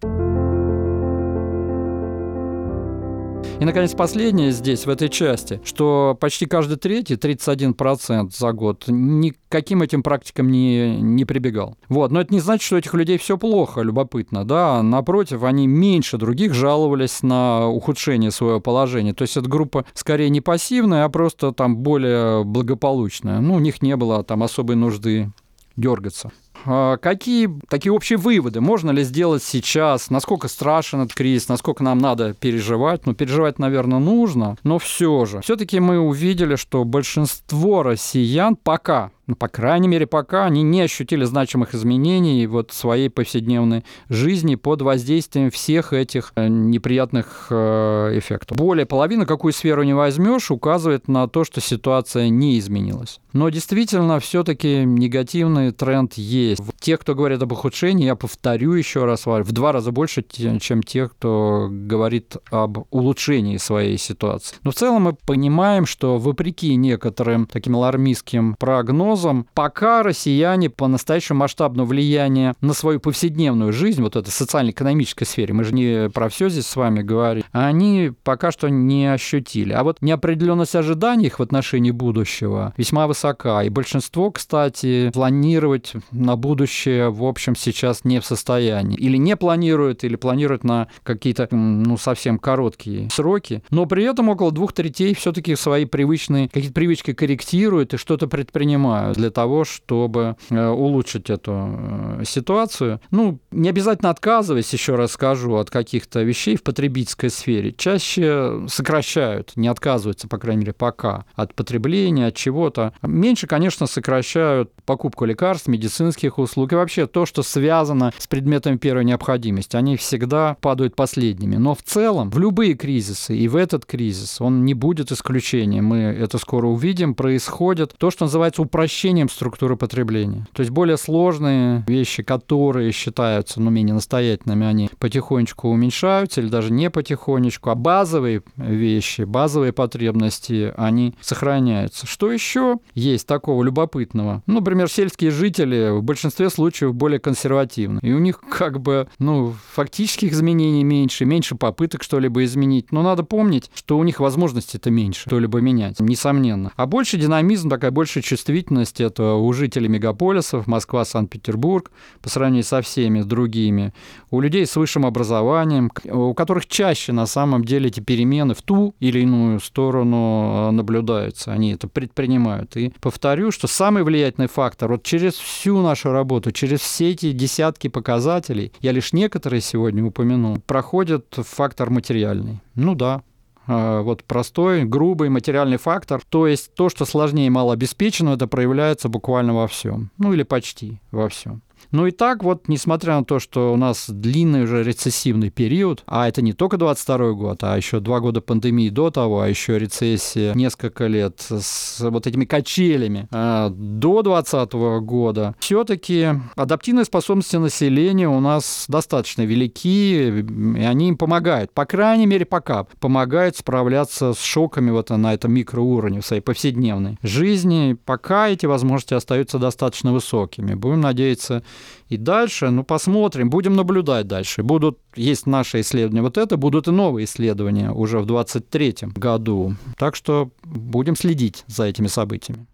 И, 3.59 3.65
наконец, 3.65 3.95
последнее 3.95 4.53
здесь, 4.53 4.85
в 4.85 4.91
этой 4.91 5.09
части, 5.09 5.63
что 5.65 6.15
почти 6.21 6.45
каждый 6.45 6.77
третий, 6.77 7.15
31% 7.15 8.31
за 8.37 8.53
год, 8.53 8.85
никаким 8.87 9.81
этим 9.81 10.03
практикам 10.03 10.51
не, 10.51 11.01
не 11.01 11.25
прибегал. 11.25 11.79
Вот. 11.89 12.13
Но 12.13 12.21
это 12.21 12.35
не 12.35 12.41
значит, 12.41 12.67
что 12.67 12.77
у 12.77 12.79
этих 12.79 12.93
людей 12.93 13.17
все 13.17 13.39
плохо, 13.39 13.81
любопытно, 13.81 14.45
да. 14.45 14.83
Напротив, 14.83 15.43
они 15.43 15.67
меньше 15.67 16.19
других 16.19 16.53
жаловались 16.53 17.23
на 17.23 17.67
ухудшение 17.67 18.31
своего 18.31 18.61
положения. 18.61 19.15
То 19.15 19.23
есть 19.23 19.39
эта 19.39 19.49
группа 19.49 19.87
скорее 19.95 20.29
не 20.29 20.43
пассивная, 20.43 21.05
а 21.05 21.09
просто 21.09 21.53
там 21.53 21.79
более 21.79 22.45
благополучная. 22.45 23.41
Ну, 23.41 23.55
у 23.55 23.59
них 23.59 23.81
не 23.81 23.97
было 23.97 24.23
там 24.23 24.43
особой 24.43 24.77
нужды 24.77 25.33
дергаться. 25.77 26.31
А, 26.67 26.97
какие 26.97 27.49
такие 27.69 27.93
общие 27.93 28.19
выводы 28.19 28.61
можно 28.61 28.91
ли 28.91 29.03
сделать 29.05 29.43
сейчас? 29.43 30.11
Насколько 30.11 30.49
страшен 30.49 31.03
этот 31.03 31.15
кризис? 31.15 31.49
Насколько 31.49 31.85
нам 31.85 31.99
надо 31.99 32.35
переживать? 32.35 33.07
Ну, 33.07 33.15
переживать, 33.15 33.59
наверное, 33.59 33.99
нужно, 33.99 34.57
но 34.63 34.79
все 34.79 35.25
же. 35.25 35.41
Все-таки 35.41 35.81
мы 35.81 35.99
увидели, 35.99 36.57
что 36.57 36.85
большинство 36.85 37.83
россиян 37.83 38.57
пока 38.57 39.11
ну, 39.27 39.35
по 39.35 39.49
крайней 39.49 39.89
мере, 39.89 40.07
пока 40.07 40.45
они 40.45 40.63
не 40.63 40.83
ощутили 40.83 41.25
значимых 41.25 41.75
изменений 41.75 42.47
вот 42.47 42.73
своей 42.73 43.11
повседневной 43.11 43.85
жизни 44.09 44.55
под 44.55 44.83
воздействием 44.83 45.51
всех 45.51 45.93
этих 45.93 46.33
э, 46.37 46.47
неприятных 46.49 47.49
э, 47.51 48.19
эффектов. 48.19 48.57
Более 48.57 48.87
половины, 48.87 49.27
какую 49.27 49.53
сферу 49.53 49.83
не 49.83 49.95
возьмешь, 49.95 50.51
указывает 50.51 51.09
на 51.09 51.27
то, 51.27 51.45
что 51.45 51.61
ситуация 51.61 52.29
не 52.29 52.59
изменилась. 52.59 53.21
Но 53.33 53.49
действительно, 53.49 54.21
все-таки 54.21 54.85
негативный 54.85 55.73
тренд 55.73 56.15
есть. 56.15 56.63
Те, 56.81 56.97
кто 56.97 57.15
говорит 57.15 57.43
об 57.43 57.53
ухудшении, 57.53 58.07
я 58.07 58.15
повторю 58.15 58.73
еще 58.75 59.05
раз, 59.05 59.27
в 59.27 59.53
два 59.53 59.73
раза 59.73 59.91
больше, 59.91 60.23
чем 60.23 60.83
те, 60.83 61.09
кто 61.09 61.69
говорит 61.71 62.37
об 62.51 62.87
улучшении 62.91 63.57
своей 63.57 63.99
ситуации. 63.99 64.57
Но 64.63 64.71
в 64.71 64.75
целом 64.75 65.03
мы 65.03 65.15
понимаем, 65.15 65.85
что 65.85 66.17
вопреки 66.19 66.75
некоторым 66.77 67.47
таким 67.47 67.77
алармистским 67.77 68.55
прогнозам, 68.55 69.16
пока 69.55 70.03
россияне 70.03 70.71
по-настоящему 70.71 71.41
масштабного 71.41 71.87
влияния 71.87 72.55
на 72.61 72.73
свою 72.73 73.01
повседневную 73.01 73.73
жизнь, 73.73 74.03
вот 74.03 74.17
этой 74.17 74.31
социально-экономической 74.31 75.25
сфере, 75.25 75.55
мы 75.55 75.65
же 75.65 75.75
не 75.75 76.11
про 76.11 76.29
все 76.29 76.49
здесь 76.49 76.67
с 76.67 76.77
вами 76.77 77.03
говорим, 77.03 77.45
они 77.53 78.13
пока 78.23 78.51
что 78.51 78.69
не 78.69 79.13
ощутили. 79.13 79.73
А 79.73 79.83
вот 79.85 79.99
неопределенность 80.01 80.75
ожиданий 80.75 81.27
их 81.27 81.39
в 81.39 81.43
отношении 81.43 81.91
будущего 81.91 82.75
весьма 82.77 83.07
высока. 83.07 83.63
И 83.63 83.69
большинство, 83.69 84.31
кстати, 84.31 85.11
планировать 85.13 85.93
на 86.11 86.37
будущее, 86.37 87.11
в 87.11 87.25
общем, 87.25 87.57
сейчас 87.57 88.05
не 88.05 88.21
в 88.21 88.25
состоянии. 88.27 88.97
Или 88.97 89.17
не 89.17 89.37
планируют, 89.37 90.05
или 90.05 90.17
планируют 90.17 90.65
на 90.65 90.89
какие-то, 91.03 91.49
ну, 91.51 91.97
совсем 91.97 92.39
короткие 92.39 93.09
сроки. 93.11 93.63
Но 93.71 93.87
при 93.87 94.05
этом 94.05 94.29
около 94.29 94.53
двух 94.53 94.73
третей 94.73 95.15
все-таки 95.15 95.57
свои 95.57 95.85
привычные, 95.85 96.49
какие-то 96.49 96.75
привычки 96.75 97.13
корректируют 97.13 97.95
и 97.95 97.97
что-то 97.97 98.27
предпринимают. 98.27 99.06
Для 99.15 99.31
того, 99.31 99.65
чтобы 99.65 100.37
э, 100.51 100.69
улучшить 100.69 101.31
эту 101.31 101.53
э, 101.53 102.23
ситуацию. 102.25 103.01
Ну, 103.11 103.39
не 103.51 103.69
обязательно 103.69 104.11
отказываясь, 104.11 104.73
еще 104.73 104.95
раз 104.95 105.13
скажу, 105.13 105.55
от 105.57 105.71
каких-то 105.71 106.23
вещей 106.23 106.57
в 106.57 106.63
потребительской 106.63 107.31
сфере. 107.31 107.73
Чаще 107.73 108.67
сокращают, 108.69 109.53
не 109.57 109.69
отказываются, 109.69 110.29
по 110.29 110.39
крайней 110.39 110.61
мере, 110.61 110.73
пока 110.73 111.25
от 111.35 111.55
потребления, 111.55 112.27
от 112.29 112.35
чего-то. 112.35 112.93
Меньше, 113.03 113.47
конечно, 113.47 113.87
сокращают 113.87 114.71
покупку 114.85 115.25
лекарств, 115.25 115.69
медицинских 115.69 116.39
услуг 116.39 116.73
и 116.73 116.77
вообще 116.77 117.07
то, 117.07 117.27
что 117.27 117.43
связано 117.43 118.13
с 118.19 118.27
предметами 118.27 118.77
первой 118.77 119.05
необходимости. 119.05 119.77
Они 119.77 119.97
всегда 119.97 120.57
падают 120.61 120.97
последними. 120.97 121.57
Но 121.57 121.75
в 121.75 121.83
целом, 121.83 122.31
в 122.31 122.39
любые 122.39 122.75
кризисы, 122.75 123.37
и 123.37 123.49
в 123.49 123.57
этот 123.57 123.85
кризис, 123.87 124.41
он 124.41 124.65
не 124.65 124.75
будет 124.75 125.13
исключением. 125.13 125.87
Мы 125.87 125.99
это 125.99 126.39
скоро 126.39 126.67
увидим. 126.67 127.15
Происходит 127.15 127.95
то, 127.99 128.11
что 128.11 128.25
называется 128.25 128.63
упрощением 128.97 129.29
структуры 129.29 129.77
потребления. 129.77 130.47
То 130.55 130.61
есть 130.61 130.71
более 130.71 130.97
сложные 130.97 131.85
вещи, 131.87 132.23
которые 132.23 132.93
считаются 132.93 133.61
ну, 133.61 133.69
менее 133.69 133.93
настоятельными, 133.93 134.67
они 134.67 134.89
потихонечку 134.99 135.69
уменьшаются 135.69 136.41
или 136.41 136.49
даже 136.49 136.73
не 136.73 136.89
потихонечку, 136.89 137.69
а 137.69 137.75
базовые 137.75 138.43
вещи, 138.57 139.23
базовые 139.23 139.75
потребности, 139.75 140.73
они 140.79 141.15
сохраняются. 141.21 142.07
Что 142.07 142.33
еще 142.33 142.79
есть 142.95 143.27
такого 143.27 143.63
любопытного? 143.63 144.43
Ну, 144.47 144.55
например, 144.55 144.89
сельские 144.89 145.31
жители 145.31 145.91
в 145.91 146.03
большинстве 146.03 146.49
случаев 146.49 146.95
более 146.95 147.21
консервативны. 147.21 148.01
И 148.03 148.15
у 148.15 148.19
них 148.19 148.41
как 148.41 148.81
бы, 148.81 149.09
ну, 149.19 149.55
фактических 149.75 150.33
изменений 150.33 150.85
меньше, 150.85 151.27
меньше 151.27 151.55
попыток 151.55 152.03
что-либо 152.03 152.43
изменить. 152.45 152.93
Но 152.93 153.03
надо 153.03 153.25
помнить, 153.25 153.71
что 153.75 153.99
у 153.99 154.05
них 154.05 154.21
возможности-то 154.21 154.91
меньше 154.91 155.29
что-либо 155.29 155.61
менять, 155.61 156.01
несомненно. 156.01 156.73
А 156.77 156.87
больше 156.87 157.19
динамизм, 157.19 157.69
такая 157.69 157.91
большая 157.91 158.23
чувствительность 158.23 158.86
это 159.01 159.35
у 159.35 159.53
жителей 159.53 159.89
мегаполисов, 159.89 160.67
Москва, 160.67 161.05
Санкт-Петербург, 161.05 161.91
по 162.23 162.29
сравнению 162.29 162.65
со 162.65 162.83
всеми 162.83 163.23
другими. 163.23 163.93
У 164.31 164.41
людей 164.41 164.67
с 164.67 164.77
высшим 164.77 165.07
образованием, 165.07 165.91
у 166.05 166.35
которых 166.35 166.67
чаще 166.67 167.13
на 167.13 167.27
самом 167.27 167.65
деле 167.65 167.89
эти 167.89 168.01
перемены 168.01 168.55
в 168.55 168.63
ту 168.63 168.95
или 169.01 169.21
иную 169.21 169.61
сторону 169.61 170.69
э, 170.69 170.71
наблюдаются. 170.71 171.53
Они 171.53 171.73
это 171.73 171.89
предпринимают. 171.89 172.77
И 172.77 172.93
повторю, 173.01 173.51
что 173.51 173.67
самый 173.67 174.03
влиятельный 174.03 174.49
фактор, 174.49 174.91
вот 174.91 175.03
через 175.03 175.35
всю 175.35 175.81
нашу 175.83 176.13
работу, 176.13 176.53
через 176.53 176.81
все 176.81 177.11
эти 177.11 177.33
десятки 177.33 177.89
показателей, 177.89 178.73
я 178.81 178.93
лишь 178.93 179.13
некоторые 179.13 179.61
сегодня 179.61 180.05
упомяну, 180.05 180.61
проходит 180.67 181.27
фактор 181.37 181.91
материальный. 181.91 182.61
Ну 182.75 182.95
да, 182.95 183.23
вот 183.67 184.25
простой, 184.25 184.85
грубый 184.85 185.29
материальный 185.29 185.77
фактор. 185.77 186.23
То 186.29 186.47
есть 186.47 186.75
то, 186.75 186.89
что 186.89 187.05
сложнее 187.05 187.49
и 187.49 187.51
малообеспечено, 187.51 188.31
это 188.31 188.47
проявляется 188.47 189.09
буквально 189.09 189.55
во 189.55 189.67
всем. 189.67 190.11
Ну 190.19 190.33
или 190.33 190.43
почти 190.43 191.01
во 191.11 191.29
всем. 191.29 191.63
Ну 191.91 192.07
и 192.07 192.11
так 192.11 192.43
вот, 192.43 192.69
несмотря 192.69 193.17
на 193.17 193.25
то, 193.25 193.39
что 193.39 193.73
у 193.73 193.77
нас 193.77 194.09
длинный 194.09 194.65
уже 194.65 194.83
рецессивный 194.83 195.51
период, 195.51 196.03
а 196.07 196.29
это 196.29 196.43
не 196.43 196.53
только 196.53 196.77
22 196.77 197.33
год, 197.33 197.59
а 197.63 197.77
еще 197.77 198.01
два 198.01 198.21
года 198.21 198.41
пандемии 198.41 198.89
до 198.91 199.11
того, 199.11 199.41
а 199.41 199.49
еще 199.49 199.79
рецессия 199.79 200.55
несколько 200.55 201.07
лет 201.07 201.41
с 201.41 202.01
вот 202.01 202.27
этими 202.27 202.45
качелями 202.45 203.29
а, 203.31 203.71
до 203.71 204.23
2020 204.23 204.73
года, 205.03 205.55
все-таки 205.59 206.29
адаптивные 206.55 207.05
способности 207.05 207.57
населения 207.57 208.29
у 208.29 208.41
нас 208.41 208.87
достаточно 208.89 209.43
велики, 209.43 210.43
и 210.79 210.83
они 210.83 211.09
им 211.09 211.17
помогают, 211.17 211.73
по 211.73 211.85
крайней 211.85 212.27
мере 212.27 212.45
пока, 212.45 212.85
помогают 213.01 213.57
справляться 213.57 214.33
с 214.33 214.41
шоками 214.41 214.91
вот 214.91 215.11
на 215.11 215.35
этом 215.35 215.53
микроуровне 215.53 216.21
в 216.21 216.27
своей 216.27 216.43
повседневной 216.43 217.19
жизни. 217.23 217.97
Пока 218.05 218.49
эти 218.49 218.67
возможности 218.67 219.15
остаются 219.15 219.59
достаточно 219.59 220.13
высокими. 220.13 220.75
Будем 220.75 221.01
надеяться, 221.01 221.63
и 222.09 222.17
дальше, 222.17 222.71
ну, 222.71 222.85
посмотрим, 222.85 223.51
будем 223.51 223.75
наблюдать 223.75 224.27
дальше. 224.27 224.63
Будут, 224.63 224.99
есть 225.17 225.47
наши 225.47 225.81
исследования 225.81 226.23
вот 226.23 226.39
это, 226.39 226.57
будут 226.57 226.89
и 226.89 226.93
новые 226.93 227.25
исследования 227.25 227.91
уже 227.91 228.19
в 228.19 228.27
2023 228.27 229.09
году. 229.15 229.75
Так 229.99 230.15
что 230.15 230.51
будем 230.65 231.17
следить 231.17 231.65
за 231.67 231.85
этими 231.85 232.07
событиями. 232.07 232.67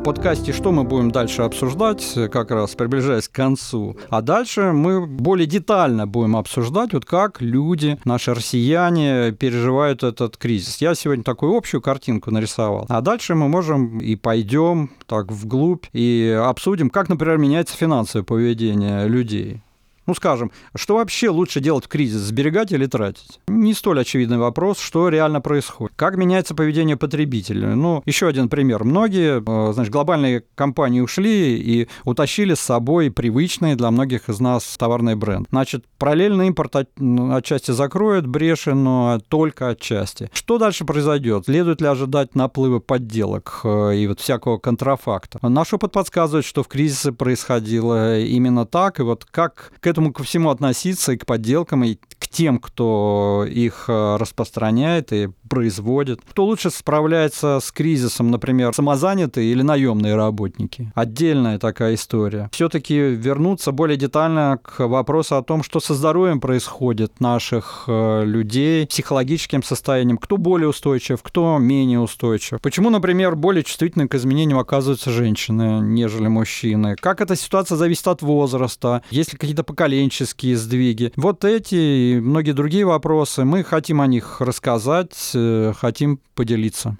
В 0.00 0.02
подкасте 0.02 0.54
«Что 0.54 0.72
мы 0.72 0.84
будем 0.84 1.10
дальше 1.10 1.42
обсуждать?» 1.42 2.16
как 2.32 2.50
раз 2.50 2.74
приближаясь 2.74 3.28
к 3.28 3.32
концу. 3.32 3.98
А 4.08 4.22
дальше 4.22 4.72
мы 4.72 5.06
более 5.06 5.46
детально 5.46 6.06
будем 6.06 6.36
обсуждать, 6.36 6.94
вот 6.94 7.04
как 7.04 7.42
люди, 7.42 7.98
наши 8.06 8.32
россияне, 8.32 9.32
переживают 9.32 10.02
этот 10.02 10.38
кризис. 10.38 10.78
Я 10.78 10.94
сегодня 10.94 11.22
такую 11.22 11.54
общую 11.54 11.82
картинку 11.82 12.30
нарисовал. 12.30 12.86
А 12.88 13.02
дальше 13.02 13.34
мы 13.34 13.48
можем 13.48 13.98
и 13.98 14.16
пойдем 14.16 14.90
так 15.06 15.30
вглубь 15.30 15.84
и 15.92 16.34
обсудим, 16.46 16.88
как, 16.88 17.10
например, 17.10 17.36
меняется 17.36 17.76
финансовое 17.76 18.24
поведение 18.24 19.06
людей. 19.06 19.60
Ну, 20.06 20.14
скажем, 20.14 20.50
что 20.74 20.96
вообще 20.96 21.28
лучше 21.28 21.60
делать 21.60 21.84
в 21.84 21.88
кризис, 21.88 22.20
сберегать 22.20 22.72
или 22.72 22.86
тратить? 22.86 23.40
Не 23.48 23.74
столь 23.74 24.00
очевидный 24.00 24.38
вопрос, 24.38 24.78
что 24.78 25.08
реально 25.08 25.40
происходит. 25.40 25.92
Как 25.96 26.16
меняется 26.16 26.54
поведение 26.54 26.96
потребителя? 26.96 27.74
Ну, 27.74 28.02
еще 28.06 28.26
один 28.26 28.48
пример. 28.48 28.84
Многие, 28.84 29.40
э, 29.40 29.72
значит, 29.72 29.92
глобальные 29.92 30.44
компании 30.54 31.00
ушли 31.00 31.56
и 31.56 31.88
утащили 32.04 32.54
с 32.54 32.60
собой 32.60 33.10
привычный 33.10 33.76
для 33.76 33.90
многих 33.90 34.28
из 34.28 34.40
нас 34.40 34.76
товарный 34.76 35.16
бренд. 35.16 35.46
Значит, 35.50 35.84
параллельный 35.98 36.48
импорт 36.48 36.76
от, 36.76 36.90
ну, 36.98 37.34
отчасти 37.34 37.70
закроет 37.70 38.26
бреши, 38.26 38.74
но 38.74 39.20
только 39.28 39.68
отчасти. 39.68 40.30
Что 40.32 40.58
дальше 40.58 40.84
произойдет? 40.84 41.44
Следует 41.44 41.80
ли 41.80 41.86
ожидать 41.86 42.34
наплыва 42.34 42.78
подделок 42.78 43.60
э, 43.64 43.96
и 43.96 44.06
вот 44.06 44.20
всякого 44.20 44.58
контрафакта? 44.58 45.38
Наш 45.42 45.72
опыт 45.74 45.92
подсказывает, 45.92 46.44
что 46.44 46.62
в 46.62 46.68
кризисе 46.68 47.12
происходило 47.12 48.18
именно 48.18 48.66
так, 48.66 48.98
и 48.98 49.02
вот 49.02 49.24
как 49.24 49.72
к 49.80 49.86
этому 49.90 50.12
ко 50.12 50.22
всему 50.22 50.50
относиться 50.50 51.12
и 51.12 51.16
к 51.16 51.26
подделкам, 51.26 51.84
и 51.84 51.96
к 51.96 52.28
тем, 52.28 52.58
кто 52.58 53.44
их 53.48 53.84
э, 53.88 54.16
распространяет 54.16 55.12
и 55.12 55.28
производит. 55.48 56.20
Кто 56.30 56.46
лучше 56.46 56.70
справляется 56.70 57.58
с 57.60 57.72
кризисом, 57.72 58.30
например, 58.30 58.72
самозанятые 58.72 59.50
или 59.50 59.62
наемные 59.62 60.14
работники? 60.14 60.92
Отдельная 60.94 61.58
такая 61.58 61.94
история. 61.94 62.48
Все-таки 62.52 62.96
вернуться 62.96 63.72
более 63.72 63.96
детально 63.96 64.58
к 64.62 64.86
вопросу 64.86 65.36
о 65.36 65.42
том, 65.42 65.62
что 65.62 65.80
со 65.80 65.94
здоровьем 65.94 66.40
происходит 66.40 67.20
наших 67.20 67.84
э, 67.88 68.24
людей, 68.24 68.86
психологическим 68.86 69.62
состоянием, 69.62 70.18
кто 70.18 70.36
более 70.36 70.68
устойчив, 70.68 71.20
кто 71.22 71.58
менее 71.58 71.98
устойчив. 71.98 72.60
Почему, 72.60 72.90
например, 72.90 73.34
более 73.34 73.64
чувствительны 73.64 74.06
к 74.06 74.14
изменениям 74.14 74.58
оказываются 74.58 75.10
женщины, 75.10 75.80
нежели 75.80 76.28
мужчины? 76.28 76.94
Как 76.94 77.20
эта 77.20 77.34
ситуация 77.34 77.76
зависит 77.76 78.06
от 78.06 78.22
возраста? 78.22 79.02
Есть 79.10 79.32
ли 79.32 79.38
какие-то 79.38 79.64
поколенческие 79.80 80.56
сдвиги? 80.56 81.10
Вот 81.16 81.44
эти 81.44 81.74
и 81.74 82.20
многие 82.20 82.52
другие 82.52 82.84
вопросы, 82.84 83.44
мы 83.44 83.64
хотим 83.64 84.02
о 84.02 84.06
них 84.06 84.40
рассказать, 84.40 85.30
Э, 85.34 85.72
хотим 85.74 86.20
поделиться. 86.34 86.96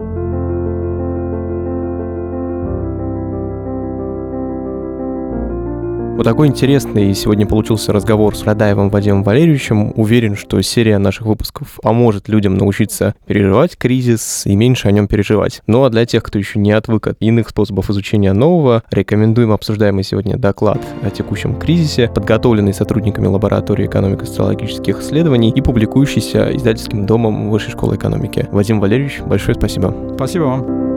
Вот 6.21 6.25
такой 6.25 6.49
интересный 6.49 7.15
сегодня 7.15 7.47
получился 7.47 7.91
разговор 7.91 8.35
с 8.35 8.43
Радаевым 8.43 8.91
Вадимом 8.91 9.23
Валерьевичем. 9.23 9.91
Уверен, 9.95 10.35
что 10.35 10.61
серия 10.61 10.99
наших 10.99 11.25
выпусков 11.25 11.79
поможет 11.81 12.29
людям 12.29 12.53
научиться 12.53 13.15
переживать 13.25 13.75
кризис 13.75 14.43
и 14.45 14.55
меньше 14.55 14.87
о 14.87 14.91
нем 14.91 15.07
переживать. 15.07 15.63
Ну 15.65 15.83
а 15.83 15.89
для 15.89 16.05
тех, 16.05 16.21
кто 16.21 16.37
еще 16.37 16.59
не 16.59 16.73
отвык 16.73 17.07
от 17.07 17.17
иных 17.21 17.49
способов 17.49 17.89
изучения 17.89 18.33
нового, 18.33 18.83
рекомендуем 18.91 19.51
обсуждаемый 19.51 20.03
сегодня 20.03 20.37
доклад 20.37 20.79
о 21.01 21.09
текущем 21.09 21.55
кризисе, 21.55 22.07
подготовленный 22.07 22.75
сотрудниками 22.75 23.25
лаборатории 23.25 23.87
экономико-социологических 23.87 24.99
исследований 25.01 25.49
и 25.49 25.59
публикующийся 25.59 26.55
издательским 26.55 27.07
домом 27.07 27.49
Высшей 27.49 27.71
школы 27.71 27.95
экономики. 27.95 28.47
Вадим 28.51 28.79
Валерьевич, 28.79 29.21
большое 29.25 29.55
спасибо. 29.55 29.91
Спасибо 30.13 30.43
вам. 30.43 30.90